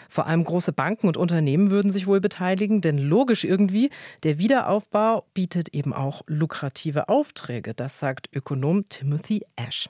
Vor 0.10 0.28
allem 0.28 0.44
große 0.44 0.74
Banken 0.74 1.08
und 1.08 1.18
Unternehmen 1.18 1.72
würden 1.72 1.92
sich 1.92 2.08
wohl 2.08 2.22
beteiligen, 2.22 2.82
denn 2.82 2.98
logisch 2.98 3.44
irgendwie, 3.44 3.90
der 4.24 4.38
Wiederaufbau 4.38 5.26
bietet 5.34 5.70
eben 5.70 5.94
auch 5.94 6.22
lukrative 6.28 7.10
Aufträge. 7.10 7.74
Das 7.74 8.00
sagt 8.00 8.30
Ökonom 8.34 8.86
Timothy 8.90 9.44
Ash. 9.56 9.90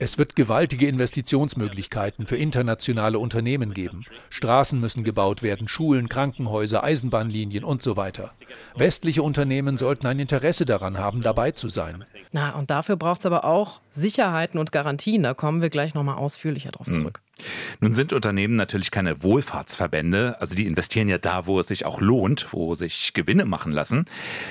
Es 0.00 0.18
wird 0.18 0.36
gewaltige 0.36 0.88
Investitionsmöglichkeiten 0.88 2.26
für 2.26 2.36
internationale 2.36 3.18
Unternehmen 3.18 3.72
geben. 3.72 4.04
Straßen 4.30 4.80
müssen 4.80 5.04
gebaut 5.04 5.42
werden, 5.42 5.68
Schulen, 5.68 6.08
Krankenhäuser, 6.08 6.82
Eisenbahnlinien 6.82 7.64
und 7.64 7.82
so 7.82 7.96
weiter. 7.96 8.32
Westliche 8.74 9.22
Unternehmen 9.22 9.78
sollten 9.78 10.06
ein 10.06 10.18
Interesse 10.18 10.66
daran 10.66 10.98
haben, 10.98 11.20
dabei 11.22 11.52
zu 11.52 11.68
sein. 11.68 12.04
Na, 12.32 12.50
und 12.56 12.70
dafür 12.70 12.96
braucht 12.96 13.20
es 13.20 13.26
aber 13.26 13.44
auch 13.44 13.80
Sicherheiten 13.90 14.58
und 14.58 14.72
Garantien. 14.72 15.22
Da 15.22 15.34
kommen 15.34 15.62
wir 15.62 15.70
gleich 15.70 15.94
nochmal 15.94 16.16
ausführlicher 16.16 16.70
drauf 16.70 16.86
hm. 16.86 16.94
zurück. 16.94 17.20
Nun 17.80 17.92
sind 17.92 18.12
Unternehmen 18.12 18.56
natürlich 18.56 18.90
keine 18.90 19.22
Wohlfahrtsverbände, 19.22 20.36
also 20.40 20.54
die 20.54 20.66
investieren 20.66 21.08
ja 21.08 21.18
da, 21.18 21.46
wo 21.46 21.58
es 21.60 21.68
sich 21.68 21.86
auch 21.86 22.00
lohnt, 22.00 22.52
wo 22.52 22.74
sich 22.74 23.12
Gewinne 23.14 23.44
machen 23.44 23.72
lassen. 23.72 24.06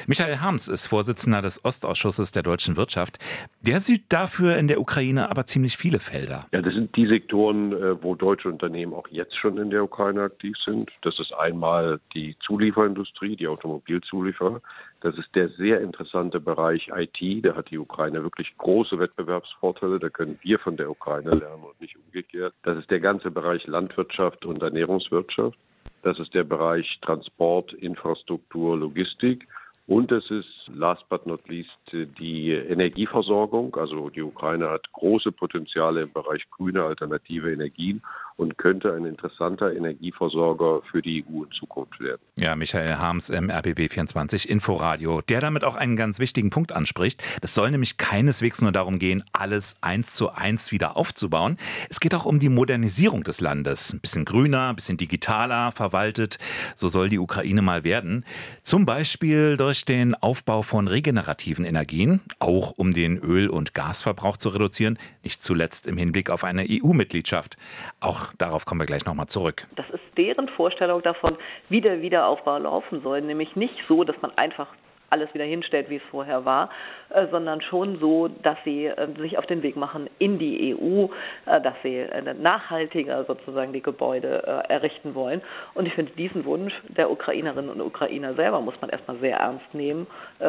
Michael 0.08 0.40
Harms 0.40 0.68
ist 0.68 0.88
Vorsitzender 0.88 1.42
des 1.42 1.64
Ostausschusses 1.64 2.32
der 2.32 2.44
deutschen 2.44 2.76
Wirtschaft. 2.76 3.20
Der 3.62 3.80
sieht 3.80 4.06
dafür 4.10 4.58
in 4.58 4.68
der 4.68 4.80
Ukraine 4.80 5.30
aber 5.30 5.46
ziemlich 5.46 5.78
viele 5.78 6.00
Felder. 6.00 6.48
Ja, 6.52 6.62
das 6.62 6.74
sind 6.74 6.96
die 6.96 7.08
Sektoren, 7.08 7.74
äh, 7.74 8.04
wo 8.04 8.16
deutsche 8.16 8.50
Unternehmen 8.50 8.94
auch 8.94 9.08
jetzt 9.10 9.36
schon 9.38 9.58
in 9.58 9.70
der 9.70 9.84
Ukraine 9.84 10.24
aktiv 10.24 10.56
sind. 10.66 10.92
Das 11.02 11.20
ist 11.20 11.34
einmal 11.34 12.00
die 12.14 12.36
Zulieferindustrie, 12.46 13.36
die 13.36 13.48
Automobilzulieferer. 13.48 14.62
Das 15.02 15.18
ist 15.18 15.36
der 15.36 15.50
sehr 15.50 15.82
interessante 15.82 16.40
Bereich 16.40 16.90
IT. 16.96 17.44
Da 17.44 17.56
hat 17.56 17.72
die 17.72 17.80
Ukraine 17.80 18.24
wirklich 18.24 18.56
große 18.58 19.00
Wettbewerbsvorteile. 19.00 20.00
Da 20.00 20.10
können 20.10 20.38
wir 20.44 20.60
von 20.60 20.78
der 20.78 20.92
Ukraine 20.92 21.32
lernen 21.32 21.64
und 21.64 21.82
nicht 21.82 21.98
umgekehrt. 21.98 22.54
Das 22.64 22.78
ist 22.78 22.90
der 22.92 23.00
ganze 23.00 23.32
Bereich 23.32 23.66
Landwirtschaft 23.66 24.46
und 24.46 24.62
Ernährungswirtschaft. 24.62 25.58
Das 26.04 26.20
ist 26.20 26.34
der 26.36 26.44
Bereich 26.44 27.00
Transport, 27.02 27.74
Infrastruktur, 27.74 28.78
Logistik. 28.78 29.48
Und 29.88 30.12
es 30.12 30.30
ist 30.30 30.70
last 30.74 31.08
but 31.10 31.26
not 31.26 31.48
least 31.50 31.76
die 31.92 32.52
Energieversorgung. 32.52 33.76
Also 33.76 34.10
die 34.10 34.22
Ukraine 34.22 34.70
hat 34.70 34.92
große 34.94 35.32
Potenziale 35.32 36.04
im 36.04 36.14
Bereich 36.14 36.48
grüne 36.52 36.84
alternative 36.84 37.52
Energien 37.52 38.04
und 38.38 38.58
könnte 38.58 38.94
ein 38.94 39.06
interessanter 39.06 39.74
Energieversorger 39.74 40.82
für 40.90 41.02
die 41.02 41.24
EU 41.24 41.44
in 41.44 41.52
Zukunft 41.52 42.00
werden. 42.00 42.22
Ja, 42.38 42.56
Michael 42.56 42.96
Harms 42.96 43.30
im 43.30 43.50
RBB 43.50 43.92
24 43.92 44.50
Inforadio, 44.50 45.22
der 45.22 45.42
damit 45.42 45.64
auch 45.64 45.76
einen 45.76 45.96
ganz 45.96 46.20
wichtigen 46.20 46.50
Punkt 46.50 46.72
anspricht. 46.72 47.24
Es 47.42 47.54
soll 47.54 47.72
nämlich 47.72 47.98
keineswegs 47.98 48.62
nur 48.62 48.72
darum 48.72 49.00
gehen, 49.00 49.24
alles 49.34 49.78
eins 49.82 50.14
zu 50.14 50.32
eins 50.32 50.72
wieder 50.72 50.98
aufzubauen. 50.98 51.58
Es 51.90 52.00
geht 52.00 52.16
auch 52.16 52.26
um 52.26 52.40
die 52.40 52.50
Modernisierung 52.50 53.24
des 53.24 53.42
Landes. 53.42 53.94
Ein 53.94 54.00
bisschen 54.00 54.26
grüner, 54.26 54.70
ein 54.70 54.76
bisschen 54.76 54.98
digitaler 54.98 55.72
verwaltet. 55.72 56.40
So 56.76 56.88
soll 56.88 57.10
die 57.10 57.20
Ukraine 57.20 57.62
mal 57.62 57.84
werden. 57.84 58.26
Zum 58.64 58.86
Beispiel 58.86 59.58
durch 59.58 59.86
den 59.86 60.16
Aufbau 60.16 60.62
von 60.62 60.88
regenerativen 60.88 61.66
Energien, 61.66 62.22
auch 62.40 62.72
um 62.72 62.94
den 62.94 63.18
Öl- 63.18 63.50
und 63.50 63.74
Gasverbrauch 63.74 64.38
zu 64.38 64.50
reduzieren, 64.50 64.98
nicht 65.24 65.42
zuletzt 65.42 65.88
im 65.88 65.98
Hinblick 65.98 66.30
auf 66.30 66.44
eine 66.44 66.66
EU-Mitgliedschaft. 66.70 67.58
Auch 68.00 68.21
darauf 68.38 68.66
kommen 68.66 68.82
wir 68.82 68.86
gleich 68.86 69.06
nochmal 69.06 69.28
zurück. 69.28 69.68
Das 69.76 69.90
ist 69.90 70.04
deren 70.18 70.48
Vorstellung 70.50 71.02
davon, 71.02 71.38
wie 71.70 71.82
der 71.82 72.02
Wiederaufbau 72.02 72.58
laufen 72.58 73.02
soll. 73.02 73.22
Nämlich 73.22 73.56
nicht 73.56 73.76
so, 73.88 74.04
dass 74.04 74.16
man 74.22 74.32
einfach 74.38 74.68
alles 75.12 75.34
wieder 75.34 75.46
hinstellt, 75.46 75.90
wie 75.90 75.98
es 75.98 76.04
vorher 76.10 76.46
war, 76.46 76.70
äh, 77.10 77.28
sondern 77.30 77.62
schon 77.62 78.00
so, 78.00 78.30
dass 78.30 78.58
sie 78.64 78.86
äh, 78.86 79.08
sich 79.20 79.38
auf 79.38 79.46
den 79.46 79.62
Weg 79.64 79.76
machen 79.76 80.10
in 80.18 80.38
die 80.40 80.74
EU, 80.74 81.08
äh, 81.46 81.62
dass 81.62 81.76
sie 81.84 82.06
nachhaltiger 82.42 83.26
sozusagen 83.26 83.74
die 83.74 83.82
Gebäude 83.82 84.42
errichten 84.70 85.14
wollen. 85.16 85.42
Und 85.74 85.86
ich 85.86 85.94
finde, 85.94 86.12
diesen 86.14 86.46
Wunsch 86.46 86.74
der 86.88 87.12
Ukrainerinnen 87.12 87.70
und 87.70 87.82
Ukrainer 87.82 88.34
selber 88.36 88.62
muss 88.62 88.76
man 88.82 88.90
erstmal 88.90 89.18
sehr 89.20 89.38
ernst 89.38 89.74
nehmen 89.74 90.08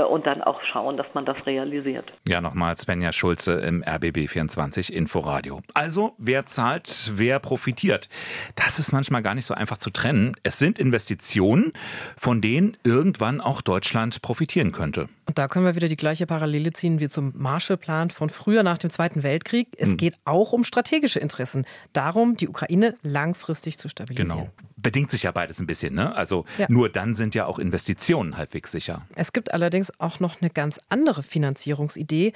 und 0.09 0.27
dann 0.27 0.43
auch 0.43 0.61
schauen, 0.63 0.97
dass 0.97 1.07
man 1.15 1.25
das 1.25 1.37
realisiert. 1.47 2.11
Ja, 2.27 2.41
nochmal 2.41 2.77
Svenja 2.77 3.13
Schulze 3.13 3.61
im 3.61 3.83
RBB24 3.83 4.93
Inforadio. 4.93 5.61
Also, 5.75 6.15
wer 6.19 6.47
zahlt, 6.47 7.11
wer 7.15 7.39
profitiert? 7.39 8.09
Das 8.55 8.79
ist 8.79 8.93
manchmal 8.93 9.23
gar 9.23 9.35
nicht 9.35 9.47
so 9.47 9.55
einfach 9.55 9.79
zu 9.79 9.91
trennen. 9.91 10.37
Es 10.43 10.59
sind 10.59 10.79
Investitionen, 10.79 11.73
von 12.17 12.41
denen 12.41 12.77
irgendwann 12.85 13.41
auch 13.41 13.61
Deutschland 13.61 14.23
profitieren 14.53 14.73
könnte. 14.73 15.09
Und 15.27 15.39
da 15.39 15.49
können 15.49 15.65
wir 15.65 15.75
wieder 15.75 15.89
die 15.89 15.97
gleiche 15.97 16.27
Parallele 16.27 16.73
ziehen 16.73 17.01
wie 17.01 17.09
zum 17.09 17.33
Marshallplan 17.35 18.11
von 18.11 18.29
früher 18.29 18.63
nach 18.63 18.77
dem 18.77 18.91
Zweiten 18.91 19.23
Weltkrieg. 19.23 19.69
Es 19.79 19.91
hm. 19.91 19.97
geht 19.97 20.15
auch 20.25 20.53
um 20.53 20.65
strategische 20.65 21.21
Interessen. 21.21 21.65
Darum, 21.93 22.37
die 22.37 22.49
Ukraine 22.49 22.97
langfristig 23.03 23.79
zu 23.79 23.89
stabilisieren. 23.89 24.31
Genau. 24.31 24.51
Bedingt 24.77 25.11
sich 25.11 25.23
ja 25.23 25.31
beides 25.31 25.59
ein 25.61 25.67
bisschen, 25.67 25.95
ne? 25.95 26.15
Also 26.15 26.45
ja. 26.59 26.67
nur 26.69 26.89
dann 26.89 27.15
sind 27.15 27.35
ja 27.35 27.47
auch 27.47 27.59
Investitionen 27.59 28.37
halbwegs 28.37 28.73
sicher. 28.73 29.07
Es 29.15 29.33
gibt 29.33 29.55
allerdings 29.55 29.99
auch 30.01 30.21
noch 30.21 30.43
eine 30.43 30.51
ganz 30.51 30.79
andere 30.89 31.23
Finanzierungsidee. 31.23 32.33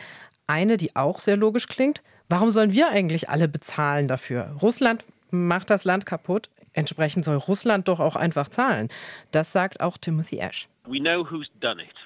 Eine, 0.46 0.76
die 0.76 0.94
auch 0.94 1.20
sehr 1.20 1.36
logisch 1.36 1.66
klingt. 1.66 2.02
Warum 2.28 2.50
sollen 2.50 2.72
wir 2.72 2.88
eigentlich 2.88 3.28
alle 3.28 3.48
bezahlen 3.48 4.08
dafür? 4.08 4.56
Russland 4.62 5.04
macht 5.30 5.70
das 5.70 5.84
Land 5.84 6.06
kaputt. 6.06 6.48
Entsprechend 6.72 7.24
soll 7.24 7.36
Russland 7.36 7.88
doch 7.88 8.00
auch 8.00 8.16
einfach 8.16 8.48
zahlen. 8.48 8.88
Das 9.32 9.52
sagt 9.52 9.80
auch 9.80 9.98
Timothy 9.98 10.38
Ash. 10.38 10.68
We 10.86 11.00
know 11.00 11.28
who's 11.28 11.48
done 11.60 11.82
it. 11.82 12.05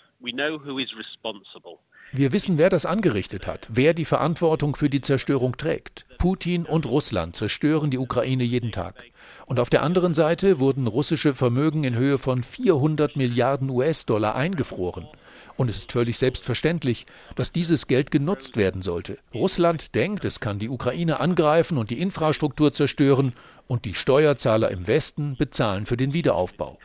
Wir 2.12 2.32
wissen, 2.32 2.58
wer 2.58 2.70
das 2.70 2.86
angerichtet 2.86 3.46
hat, 3.46 3.68
wer 3.70 3.94
die 3.94 4.04
Verantwortung 4.04 4.74
für 4.76 4.90
die 4.90 5.00
Zerstörung 5.00 5.56
trägt. 5.56 6.06
Putin 6.18 6.66
und 6.66 6.86
Russland 6.86 7.36
zerstören 7.36 7.90
die 7.90 7.98
Ukraine 7.98 8.44
jeden 8.44 8.72
Tag. 8.72 9.04
Und 9.46 9.60
auf 9.60 9.70
der 9.70 9.82
anderen 9.82 10.12
Seite 10.12 10.60
wurden 10.60 10.86
russische 10.86 11.34
Vermögen 11.34 11.84
in 11.84 11.94
Höhe 11.94 12.18
von 12.18 12.42
400 12.42 13.16
Milliarden 13.16 13.70
US-Dollar 13.70 14.34
eingefroren. 14.34 15.06
Und 15.56 15.70
es 15.70 15.76
ist 15.76 15.92
völlig 15.92 16.18
selbstverständlich, 16.18 17.06
dass 17.36 17.52
dieses 17.52 17.86
Geld 17.86 18.10
genutzt 18.10 18.56
werden 18.56 18.82
sollte. 18.82 19.18
Russland 19.34 19.94
denkt, 19.94 20.24
es 20.24 20.40
kann 20.40 20.58
die 20.58 20.68
Ukraine 20.68 21.20
angreifen 21.20 21.78
und 21.78 21.90
die 21.90 22.00
Infrastruktur 22.00 22.72
zerstören, 22.72 23.32
und 23.70 23.84
die 23.84 23.94
Steuerzahler 23.94 24.68
im 24.72 24.88
Westen 24.88 25.36
bezahlen 25.36 25.86
für 25.86 25.96
den 25.96 26.12
Wiederaufbau. 26.12 26.76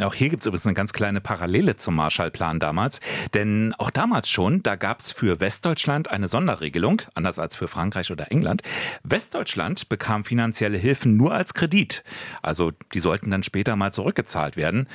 Auch 0.00 0.14
hier 0.14 0.28
gibt 0.28 0.42
es 0.42 0.46
übrigens 0.46 0.66
eine 0.66 0.74
ganz 0.74 0.92
kleine 0.92 1.20
Parallele 1.20 1.76
zum 1.76 1.96
Marshallplan 1.96 2.60
damals. 2.60 3.00
Denn 3.34 3.74
auch 3.78 3.90
damals 3.90 4.28
schon, 4.28 4.62
da 4.62 4.76
gab 4.76 5.00
es 5.00 5.12
für 5.12 5.40
Westdeutschland 5.40 6.10
eine 6.10 6.28
Sonderregelung, 6.28 7.02
anders 7.14 7.38
als 7.38 7.56
für 7.56 7.68
Frankreich 7.68 8.10
oder 8.10 8.30
England. 8.30 8.62
Westdeutschland 9.02 9.88
bekam 9.88 10.24
finanzielle 10.24 10.78
Hilfen 10.78 11.16
nur 11.16 11.32
als 11.32 11.54
Kredit. 11.54 12.04
Also 12.42 12.72
die 12.92 13.00
sollten 13.00 13.30
dann 13.30 13.42
später 13.42 13.76
mal 13.76 13.92
zurückgezahlt 13.92 14.56
werden 14.56 14.88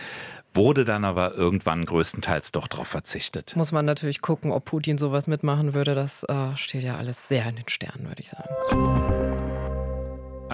wurde 0.55 0.85
dann 0.85 1.03
aber 1.03 1.35
irgendwann 1.35 1.85
größtenteils 1.85 2.53
doch 2.53 2.69
darauf 2.69 2.87
verzichtet. 2.87 3.57
Muss 3.57 3.73
man 3.73 3.85
natürlich 3.85 4.21
gucken, 4.21 4.51
ob 4.51 4.63
Putin 4.63 4.97
sowas 4.97 5.27
mitmachen 5.27 5.73
würde. 5.73 5.95
Das 5.95 6.23
äh, 6.23 6.55
steht 6.55 6.83
ja 6.83 6.95
alles 6.95 7.27
sehr 7.27 7.45
in 7.49 7.57
den 7.57 7.67
Sternen, 7.67 8.07
würde 8.07 8.21
ich 8.21 8.29
sagen. 8.29 9.34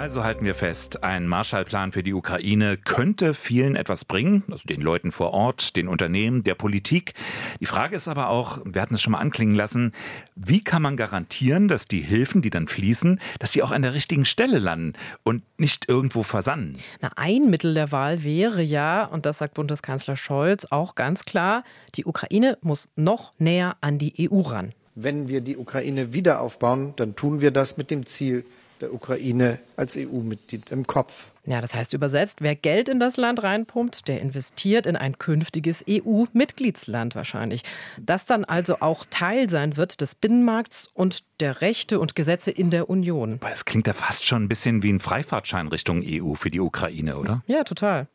Also 0.02 0.24
halten 0.24 0.46
wir 0.46 0.56
fest, 0.56 1.04
ein 1.04 1.28
Marshallplan 1.28 1.92
für 1.92 2.02
die 2.02 2.16
Ukraine 2.16 2.76
könnte 2.76 3.36
vielen 3.36 3.76
etwas 3.76 4.04
bringen, 4.04 4.44
also 4.50 4.64
den 4.68 4.82
Leuten 4.82 5.12
vor 5.12 5.32
Ort, 5.32 5.76
den 5.76 5.88
Unternehmen, 5.88 6.44
der 6.44 6.56
Politik. 6.56 7.14
Die 7.60 7.68
Frage 7.68 7.98
ist 7.98 8.08
aber 8.08 8.30
auch, 8.30 8.58
wir 8.66 8.82
hatten 8.82 8.96
es 8.96 9.02
schon 9.04 9.12
mal 9.12 9.20
anklingen 9.20 9.54
lassen, 9.54 9.92
wie 10.36 10.64
kann 10.64 10.82
man 10.82 10.98
garantieren, 10.98 11.68
dass 11.68 11.86
die 11.86 12.00
Hilfen, 12.00 12.42
die 12.42 12.50
dann 12.50 12.68
fließen, 12.68 13.20
dass 13.38 13.52
sie 13.52 13.62
auch 13.62 13.70
an 13.70 13.84
der 13.84 13.94
richtigen 13.94 14.26
Stelle 14.26 14.58
landen 14.58 14.94
und 15.22 15.44
nicht 15.60 15.88
irgendwo 15.88 16.24
versanden? 16.24 16.80
Na, 17.00 17.12
ein 17.16 17.52
Mittel 17.52 17.76
der 17.76 17.92
Wahl 17.92 18.24
wäre 18.24 18.64
ja, 18.64 19.06
und 19.06 19.28
das 19.28 19.38
sagt 19.38 19.54
Bundeskanzler 19.54 20.18
Scholz 20.18 20.66
auch 20.72 20.96
ganz 20.96 21.26
klar, 21.26 21.64
die 21.94 22.06
Ukraine 22.06 22.58
muss 22.64 22.90
noch 22.96 23.34
näher 23.38 23.78
an 23.82 24.00
die 24.00 24.28
EU 24.32 24.42
ran. 24.42 24.74
Wenn 24.96 25.28
wir 25.28 25.42
die 25.42 25.58
Ukraine 25.58 26.12
wieder 26.12 26.42
aufbauen, 26.42 26.94
dann 26.96 27.16
tun 27.16 27.40
wir 27.40 27.52
das 27.52 27.78
mit 27.78 27.92
dem 27.92 28.08
Ziel, 28.08 28.46
der 28.82 28.94
Ukraine 28.94 29.60
als 29.76 29.98
EU-Mitglied 29.98 30.72
im 30.72 30.86
Kopf. 30.86 31.32
Ja, 31.44 31.60
das 31.60 31.74
heißt 31.74 31.94
übersetzt, 31.94 32.42
wer 32.42 32.56
Geld 32.56 32.88
in 32.88 33.00
das 33.00 33.18
Land 33.18 33.42
reinpumpt, 33.42 34.08
der 34.08 34.22
investiert 34.22 34.86
in 34.86 34.96
ein 34.96 35.18
künftiges 35.18 35.84
EU-Mitgliedsland 35.90 37.16
wahrscheinlich. 37.16 37.64
Das 38.00 38.28
dann 38.28 38.46
also 38.46 38.78
auch 38.82 39.06
Teil 39.10 39.50
sein 39.50 39.76
wird 39.76 40.02
des 40.02 40.14
Binnenmarkts 40.14 40.92
und 40.94 41.24
der 41.40 41.62
Rechte 41.62 42.00
und 42.00 42.16
Gesetze 42.16 42.52
in 42.52 42.70
der 42.70 42.92
Union. 42.92 43.40
Es 43.52 43.66
klingt 43.66 43.88
ja 43.88 43.94
fast 43.94 44.24
schon 44.24 44.44
ein 44.44 44.50
bisschen 44.50 44.84
wie 44.84 44.94
ein 44.94 45.00
Freifahrtschein 45.00 45.68
Richtung 45.68 46.04
EU 46.06 46.36
für 46.36 46.52
die 46.52 46.60
Ukraine, 46.60 47.18
oder? 47.18 47.42
Ja, 47.48 47.64
total. 47.64 48.08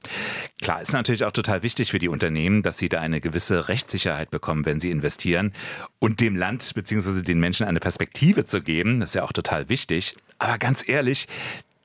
Klar, 0.63 0.83
ist 0.83 0.93
natürlich 0.93 1.25
auch 1.25 1.33
total 1.33 1.65
wichtig 1.65 1.91
für 1.91 1.99
die 1.99 2.09
Unternehmen, 2.09 2.63
dass 2.63 2.79
sie 2.79 2.89
da 2.89 3.01
eine 3.01 3.21
gewisse 3.21 3.67
Rechtssicherheit 3.67 4.31
bekommen, 4.31 4.65
wenn 4.65 4.79
sie 4.79 4.91
investieren 4.91 5.53
und 5.99 6.21
dem 6.21 6.37
Land 6.37 6.75
bzw. 6.75 7.23
den 7.23 7.41
Menschen 7.41 7.67
eine 7.67 7.81
Perspektive 7.81 8.45
zu 8.45 8.63
geben, 8.63 9.01
das 9.01 9.11
ist 9.11 9.15
ja 9.17 9.25
auch 9.25 9.33
total 9.33 9.69
wichtig. 9.69 10.15
Aber 10.39 10.59
ganz 10.59 10.87
ehrlich, 10.87 11.27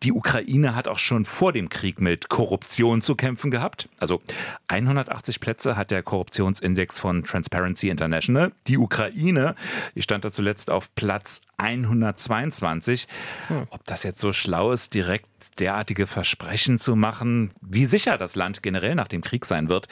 Die 0.03 0.13
Ukraine 0.13 0.73
hat 0.73 0.87
auch 0.87 0.97
schon 0.97 1.25
vor 1.25 1.53
dem 1.53 1.69
Krieg 1.69 2.01
mit 2.01 2.27
Korruption 2.27 3.03
zu 3.03 3.15
kämpfen 3.15 3.51
gehabt. 3.51 3.87
Also 3.99 4.19
180 4.67 5.39
Plätze 5.39 5.77
hat 5.77 5.91
der 5.91 6.01
Korruptionsindex 6.01 6.97
von 6.97 7.21
Transparency 7.21 7.89
International. 7.89 8.51
Die 8.65 8.79
Ukraine, 8.79 9.53
die 9.93 10.01
stand 10.01 10.25
da 10.25 10.31
zuletzt 10.31 10.71
auf 10.71 10.93
Platz 10.95 11.41
122. 11.57 13.07
Hm. 13.49 13.67
Ob 13.69 13.85
das 13.85 14.01
jetzt 14.01 14.19
so 14.19 14.33
schlau 14.33 14.71
ist, 14.71 14.95
direkt 14.95 15.27
derartige 15.59 16.07
Versprechen 16.07 16.79
zu 16.79 16.95
machen, 16.95 17.51
wie 17.61 17.85
sicher 17.85 18.17
das 18.17 18.35
Land 18.35 18.63
generell 18.63 18.95
nach 18.95 19.07
dem 19.07 19.21
Krieg 19.21 19.45
sein 19.45 19.69
wird, 19.69 19.87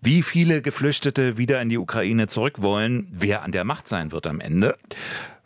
wie 0.00 0.24
viele 0.24 0.60
Geflüchtete 0.60 1.38
wieder 1.38 1.62
in 1.62 1.68
die 1.68 1.78
Ukraine 1.78 2.26
zurück 2.26 2.62
wollen, 2.62 3.06
wer 3.12 3.42
an 3.42 3.52
der 3.52 3.62
Macht 3.62 3.86
sein 3.86 4.10
wird 4.10 4.26
am 4.26 4.40
Ende. 4.40 4.76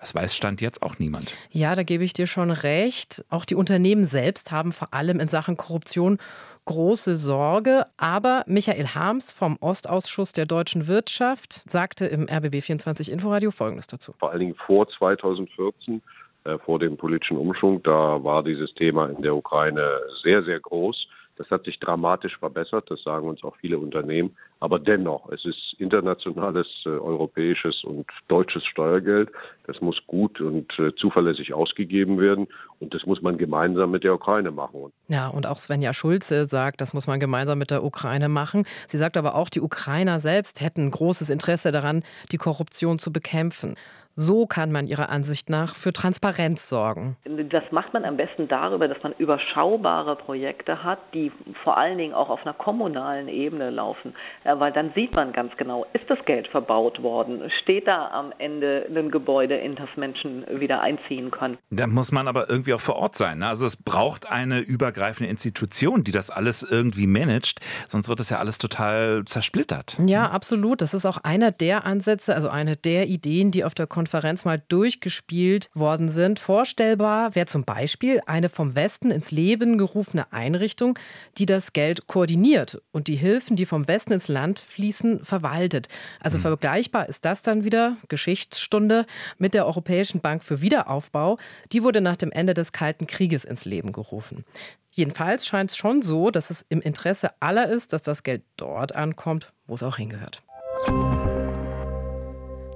Das 0.07 0.15
weiß 0.15 0.37
Stand 0.37 0.61
jetzt 0.61 0.85
auch 0.85 1.01
niemand. 1.01 1.35
Ja, 1.51 1.75
da 1.75 1.83
gebe 1.83 2.05
ich 2.05 2.13
dir 2.13 2.29
schon 2.29 2.53
recht. 2.53 3.25
Auch 3.29 3.45
die 3.45 3.57
Unternehmen 3.57 4.05
selbst 4.05 4.53
haben 4.53 4.71
vor 4.71 4.95
allem 4.95 5.19
in 5.19 5.27
Sachen 5.27 5.57
Korruption 5.57 6.19
große 6.65 7.17
Sorge. 7.17 7.87
Aber 7.97 8.45
Michael 8.47 8.87
Harms 8.87 9.33
vom 9.33 9.57
Ostausschuss 9.61 10.33
der 10.33 10.47
deutschen 10.47 10.87
Wirtschaft 10.87 11.69
sagte 11.69 12.07
im 12.07 12.27
RBB24 12.27 13.11
Inforadio 13.11 13.51
Folgendes 13.51 13.89
dazu. 13.89 14.15
Vor 14.21 14.31
allen 14.31 14.39
Dingen 14.39 14.55
vor 14.55 14.89
2014 14.89 16.01
äh, 16.45 16.57
vor 16.59 16.79
dem 16.79 16.97
politischen 16.97 17.37
Umschwung. 17.37 17.83
Da 17.83 18.23
war 18.23 18.45
dieses 18.45 18.73
Thema 18.75 19.07
in 19.07 19.23
der 19.23 19.35
Ukraine 19.35 20.03
sehr, 20.23 20.45
sehr 20.45 20.61
groß. 20.61 21.09
Das 21.37 21.51
hat 21.51 21.65
sich 21.65 21.79
dramatisch 21.79 22.39
verbessert, 22.39 22.91
das 22.91 23.03
sagen 23.03 23.29
uns 23.29 23.45
auch 23.45 23.57
viele 23.57 23.79
Unternehmen. 23.79 24.37
Aber 24.59 24.79
dennoch, 24.79 25.31
es 25.31 25.45
ist 25.45 25.75
internationales, 25.79 26.67
äh, 26.87 26.89
europäisches 26.89 27.85
und 27.85 28.07
deutsches 28.29 28.65
Steuergeld. 28.65 29.31
Das 29.67 29.81
muss 29.83 29.99
gut 30.07 30.41
und 30.41 30.73
äh, 30.79 30.95
zuverlässig 30.97 31.53
ausgegeben 31.53 32.19
werden. 32.19 32.47
Und 32.81 32.95
das 32.95 33.05
muss 33.05 33.21
man 33.21 33.37
gemeinsam 33.37 33.91
mit 33.91 34.03
der 34.03 34.15
Ukraine 34.15 34.51
machen. 34.51 34.93
Ja, 35.09 35.29
und 35.29 35.47
auch 35.47 35.59
Svenja 35.59 35.93
Schulze 35.93 36.47
sagt, 36.47 36.81
das 36.81 36.95
muss 36.95 37.07
man 37.07 37.21
gemeinsam 37.21 37.59
mit 37.59 37.71
der 37.71 37.85
Ukraine 37.85 38.29
machen. 38.29 38.65
Sie 38.87 38.99
sagt 38.99 39.17
aber 39.17 39.35
auch, 39.35 39.51
die 39.51 39.61
Ukrainer 39.61 40.19
selbst 40.21 40.63
hätten 40.63 40.91
großes 40.91 41.29
Interesse 41.29 41.71
daran, 41.71 42.03
die 42.33 42.39
Korruption 42.39 42.99
zu 42.99 43.13
bekämpfen. 43.13 43.77
So 44.19 44.47
kann 44.47 44.73
man 44.73 44.87
Ihrer 44.87 45.11
Ansicht 45.11 45.51
nach 45.51 45.77
für 45.77 45.93
Transparenz 45.93 46.71
sorgen. 46.71 47.19
Das 47.51 47.65
macht 47.71 47.93
man 47.93 48.07
am 48.07 48.17
besten 48.17 48.49
darüber, 48.49 48.89
dass 48.89 49.03
man 49.03 49.13
überschaubare 49.19 50.17
Projekte 50.17 50.83
hat, 50.83 50.99
die 51.13 51.31
vor 51.63 51.77
allen 51.77 51.99
Dingen 51.99 52.15
auch 52.15 52.31
auf 52.31 52.41
einer 52.41 52.55
kommunalen 52.55 53.29
Ebene 53.29 53.69
laufen. 53.69 54.15
Weil 54.45 54.73
dann 54.73 54.91
sieht 54.95 55.13
man 55.13 55.35
ganz 55.35 55.55
genau, 55.59 55.85
ist 55.93 56.09
das 56.09 56.19
Geld 56.25 56.49
verbaut 56.49 57.03
worden? 57.03 57.43
Steht 57.63 57.87
da 57.87 58.09
am 58.09 58.33
Ende 58.39 58.87
ein 58.89 59.11
Gebäude, 59.11 59.55
in 59.57 59.77
das 59.77 59.91
Menschen 59.97 60.47
wieder 60.49 60.81
einziehen 60.81 61.31
können? 61.31 61.59
Da 61.69 61.87
muss 61.87 62.11
man 62.11 62.27
aber 62.27 62.49
irgendwie 62.49 62.73
auch 62.73 62.81
vor 62.81 62.97
Ort 62.97 63.17
sein. 63.17 63.41
Ne? 63.41 63.49
Also 63.49 63.67
es 63.67 63.77
braucht 63.77 64.31
eine 64.31 64.61
übergreifende 64.61 65.31
Institution, 65.31 66.05
die 66.05 66.13
das 66.13 66.31
alles 66.31 66.63
irgendwie 66.63 67.07
managt. 67.07 67.61
Sonst 67.87 68.09
wird 68.09 68.21
das 68.21 68.31
ja 68.31 68.39
alles 68.39 68.57
total 68.57 69.27
zersplittert. 69.27 69.99
Ja, 70.07 70.31
absolut. 70.31 70.81
Das 70.81 70.95
ist 70.95 71.05
auch 71.05 71.19
einer 71.19 71.51
der 71.51 71.85
Ansätze, 71.85 72.35
also 72.35 72.49
eine 72.49 72.77
der 72.77 73.09
Ideen, 73.09 73.51
die 73.51 73.63
auf 73.63 73.75
der 73.75 73.87
Konferenz 73.87 74.06
Konferenz 74.07 74.45
mal 74.45 74.63
durchgespielt 74.69 75.69
worden 75.75 76.11
sind. 76.11 76.39
Vorstellbar 76.39 77.35
wäre 77.35 77.47
zum 77.47 77.65
Beispiel 77.65 78.23
eine 78.27 78.49
vom 78.49 78.77
Westen 78.77 79.11
ins 79.11 79.33
Leben 79.33 79.79
gerufene 79.79 80.33
Einrichtung, 80.33 80.97
die 81.39 81.47
das 81.47 81.73
Geld 81.73 82.07
koordiniert 82.07 82.81
und 82.93 83.09
die 83.09 83.17
Hilfen, 83.17 83.57
die 83.57 83.67
vom 83.67 83.89
Westen 83.89 84.13
ins 84.13 84.29
Land 84.29 84.61
fließen, 84.61 85.25
verwaltet. 85.25 85.89
Also 86.21 86.39
mhm. 86.39 86.43
vergleichbar 86.43 87.09
ist 87.09 87.25
das 87.25 87.43
dann 87.43 87.65
wieder, 87.65 87.97
Geschichtsstunde, 88.07 89.07
mit 89.39 89.55
der 89.55 89.67
Europäischen 89.67 90.21
Bank 90.21 90.45
für 90.45 90.63
Wiederaufbau. 90.63 91.39
Die 91.73 91.83
wurde 91.83 92.01
nach 92.01 92.17
dem 92.17 92.31
Ende 92.31 92.55
des 92.55 92.71
Kalten 92.71 93.09
Krieges 93.09 93.45
ins 93.45 93.65
Leben 93.65 93.91
gerufen. 93.91 94.45
Jedenfalls 94.93 95.49
scheint 95.49 95.73
es 95.73 95.77
schon 95.77 96.03
so, 96.03 96.31
dass 96.31 96.51
es 96.51 96.65
im 96.69 96.81
Interesse 96.81 97.31
aller 97.41 97.69
ist, 97.69 97.93
dass 97.93 98.03
das 98.03 98.23
Geld 98.23 98.45
dort 98.57 98.95
ankommt, 98.95 99.53
wo 99.67 99.75
es 99.75 99.83
auch 99.83 99.97
hingehört. 99.97 100.45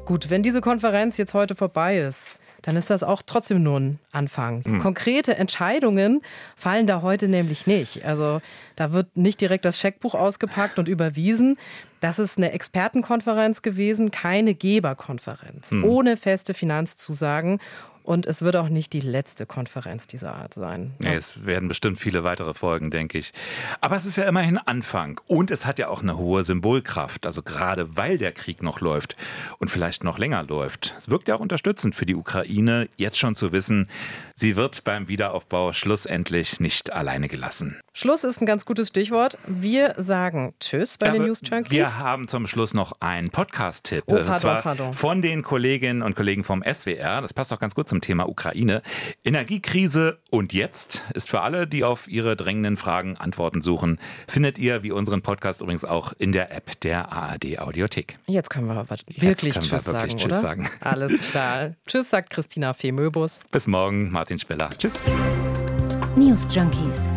Gut, 0.05 0.31
wenn 0.31 0.43
diese 0.43 0.61
Konferenz 0.61 1.17
jetzt 1.19 1.35
heute 1.35 1.55
vorbei 1.55 1.99
ist, 1.99 2.37
dann 2.63 2.77
ist 2.77 2.91
das 2.91 3.03
auch 3.03 3.23
trotzdem 3.25 3.63
nur 3.63 3.81
ein 3.81 3.99
Anfang. 4.13 4.63
Mhm. 4.67 4.81
Konkrete 4.81 5.37
Entscheidungen 5.37 6.21
fallen 6.57 6.87
da 6.87 7.03
heute 7.03 7.29
nämlich 7.29 7.67
nicht. 7.67 8.05
Also 8.05 8.41
da 8.77 8.93
wird 8.93 9.17
nicht 9.17 9.41
direkt 9.41 9.65
das 9.65 9.79
Scheckbuch 9.79 10.15
ausgepackt 10.15 10.79
und 10.79 10.89
überwiesen. 10.89 11.57
Das 12.01 12.19
ist 12.19 12.39
eine 12.39 12.53
Expertenkonferenz 12.53 13.63
gewesen, 13.63 14.11
keine 14.11 14.55
Geberkonferenz, 14.55 15.71
mhm. 15.71 15.85
ohne 15.85 16.17
feste 16.17 16.55
Finanzzusagen. 16.55 17.61
Und 18.11 18.27
es 18.27 18.43
wird 18.43 18.57
auch 18.57 18.69
nicht 18.69 18.93
die 18.93 18.99
letzte 18.99 19.47
Konferenz 19.47 20.09
dieser 20.09 20.35
Art 20.35 20.55
sein. 20.55 20.95
Nee, 20.99 21.15
es 21.15 21.47
werden 21.47 21.69
bestimmt 21.69 22.01
viele 22.01 22.25
weitere 22.25 22.55
Folgen, 22.55 22.91
denke 22.91 23.19
ich. 23.19 23.33
Aber 23.81 23.95
es 23.95 24.05
ist 24.05 24.17
ja 24.17 24.25
immerhin 24.25 24.59
Anfang. 24.59 25.21
Und 25.29 25.53
es 25.53 25.65
hat 25.65 25.79
ja 25.79 25.87
auch 25.87 26.03
eine 26.03 26.19
hohe 26.19 26.43
Symbolkraft. 26.43 27.25
Also 27.25 27.45
gerade 27.45 27.97
weil 27.97 28.19
der 28.19 28.33
Krieg 28.33 28.65
noch 28.65 28.81
läuft 28.81 29.15
und 29.59 29.71
vielleicht 29.71 30.03
noch 30.03 30.19
länger 30.19 30.43
läuft. 30.43 30.97
Es 30.99 31.09
wirkt 31.09 31.29
ja 31.29 31.37
auch 31.37 31.41
unterstützend 31.41 31.95
für 31.95 32.05
die 32.05 32.17
Ukraine, 32.17 32.89
jetzt 32.97 33.17
schon 33.17 33.37
zu 33.37 33.53
wissen, 33.53 33.89
sie 34.35 34.57
wird 34.57 34.83
beim 34.83 35.07
Wiederaufbau 35.07 35.73
schlussendlich 35.73 36.59
nicht 36.59 36.93
alleine 36.93 37.29
gelassen. 37.29 37.79
Schluss 37.93 38.25
ist 38.25 38.41
ein 38.41 38.47
ganz 38.47 38.65
gutes 38.65 38.89
Stichwort. 38.89 39.39
Wir 39.47 39.95
sagen 39.99 40.55
Tschüss 40.59 40.99
bei 40.99 41.07
ja, 41.07 41.13
den 41.13 41.27
News 41.27 41.43
Junkies. 41.45 41.71
Wir 41.71 41.99
haben 41.99 42.27
zum 42.27 42.49
Schluss 42.49 42.75
noch 42.75 42.93
einen 42.99 43.31
Podcast-Tipp. 43.31 44.03
Oh, 44.07 44.17
pardon, 44.17 44.59
pardon. 44.63 44.95
Von 44.95 45.23
den 45.23 45.43
Kolleginnen 45.43 46.03
und 46.03 46.17
Kollegen 46.17 46.43
vom 46.43 46.65
SWR. 46.65 47.21
Das 47.21 47.33
passt 47.35 47.53
auch 47.53 47.61
ganz 47.61 47.77
gut 47.77 47.89
zum 47.89 48.00
Thema 48.01 48.29
Ukraine. 48.29 48.83
Energiekrise 49.25 50.19
und 50.31 50.53
jetzt 50.53 51.05
ist 51.15 51.29
für 51.29 51.41
alle, 51.41 51.67
die 51.67 51.85
auf 51.85 52.09
ihre 52.09 52.37
drängenden 52.37 52.77
Fragen 52.77 53.17
Antworten 53.17 53.61
suchen, 53.63 53.99
findet 54.29 54.59
ihr 54.59 54.83
wie 54.83 54.93
unseren 54.93 55.23
Podcast 55.23 55.61
übrigens 55.61 55.85
auch 55.85 56.13
in 56.19 56.33
der 56.33 56.55
App 56.55 56.81
der 56.81 57.13
ARD 57.13 57.59
Audiothek. 57.59 58.19
Jetzt 58.27 58.51
können 58.51 58.67
wir 58.67 58.77
aber 58.77 58.97
wirklich 59.07 59.55
können 59.55 59.67
Tschüss, 59.67 59.87
wir 59.87 59.93
wirklich 59.93 59.93
sagen, 59.93 60.17
Tschüss 60.17 60.25
oder? 60.25 60.35
sagen. 60.41 60.71
Alles 60.81 61.31
klar. 61.31 61.75
Tschüss, 61.87 62.11
sagt 62.11 62.31
Christina 62.31 62.73
Fee-Möbus. 62.73 63.41
Bis 63.51 63.67
morgen, 63.67 64.11
Martin 64.11 64.39
Speller. 64.39 64.71
Tschüss. 64.79 64.93
News 66.17 66.47
Junkies. 66.51 67.13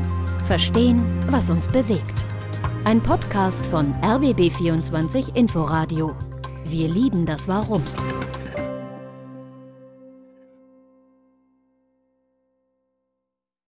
Verstehen, 0.48 1.04
was 1.30 1.50
uns 1.50 1.68
bewegt. 1.68 2.24
Ein 2.86 3.02
Podcast 3.02 3.66
von 3.68 3.94
RBB24 4.02 5.36
Inforadio. 5.36 6.16
Wir 6.66 6.90
lieben 6.90 7.26
das 7.26 7.48
Warum. 7.48 7.82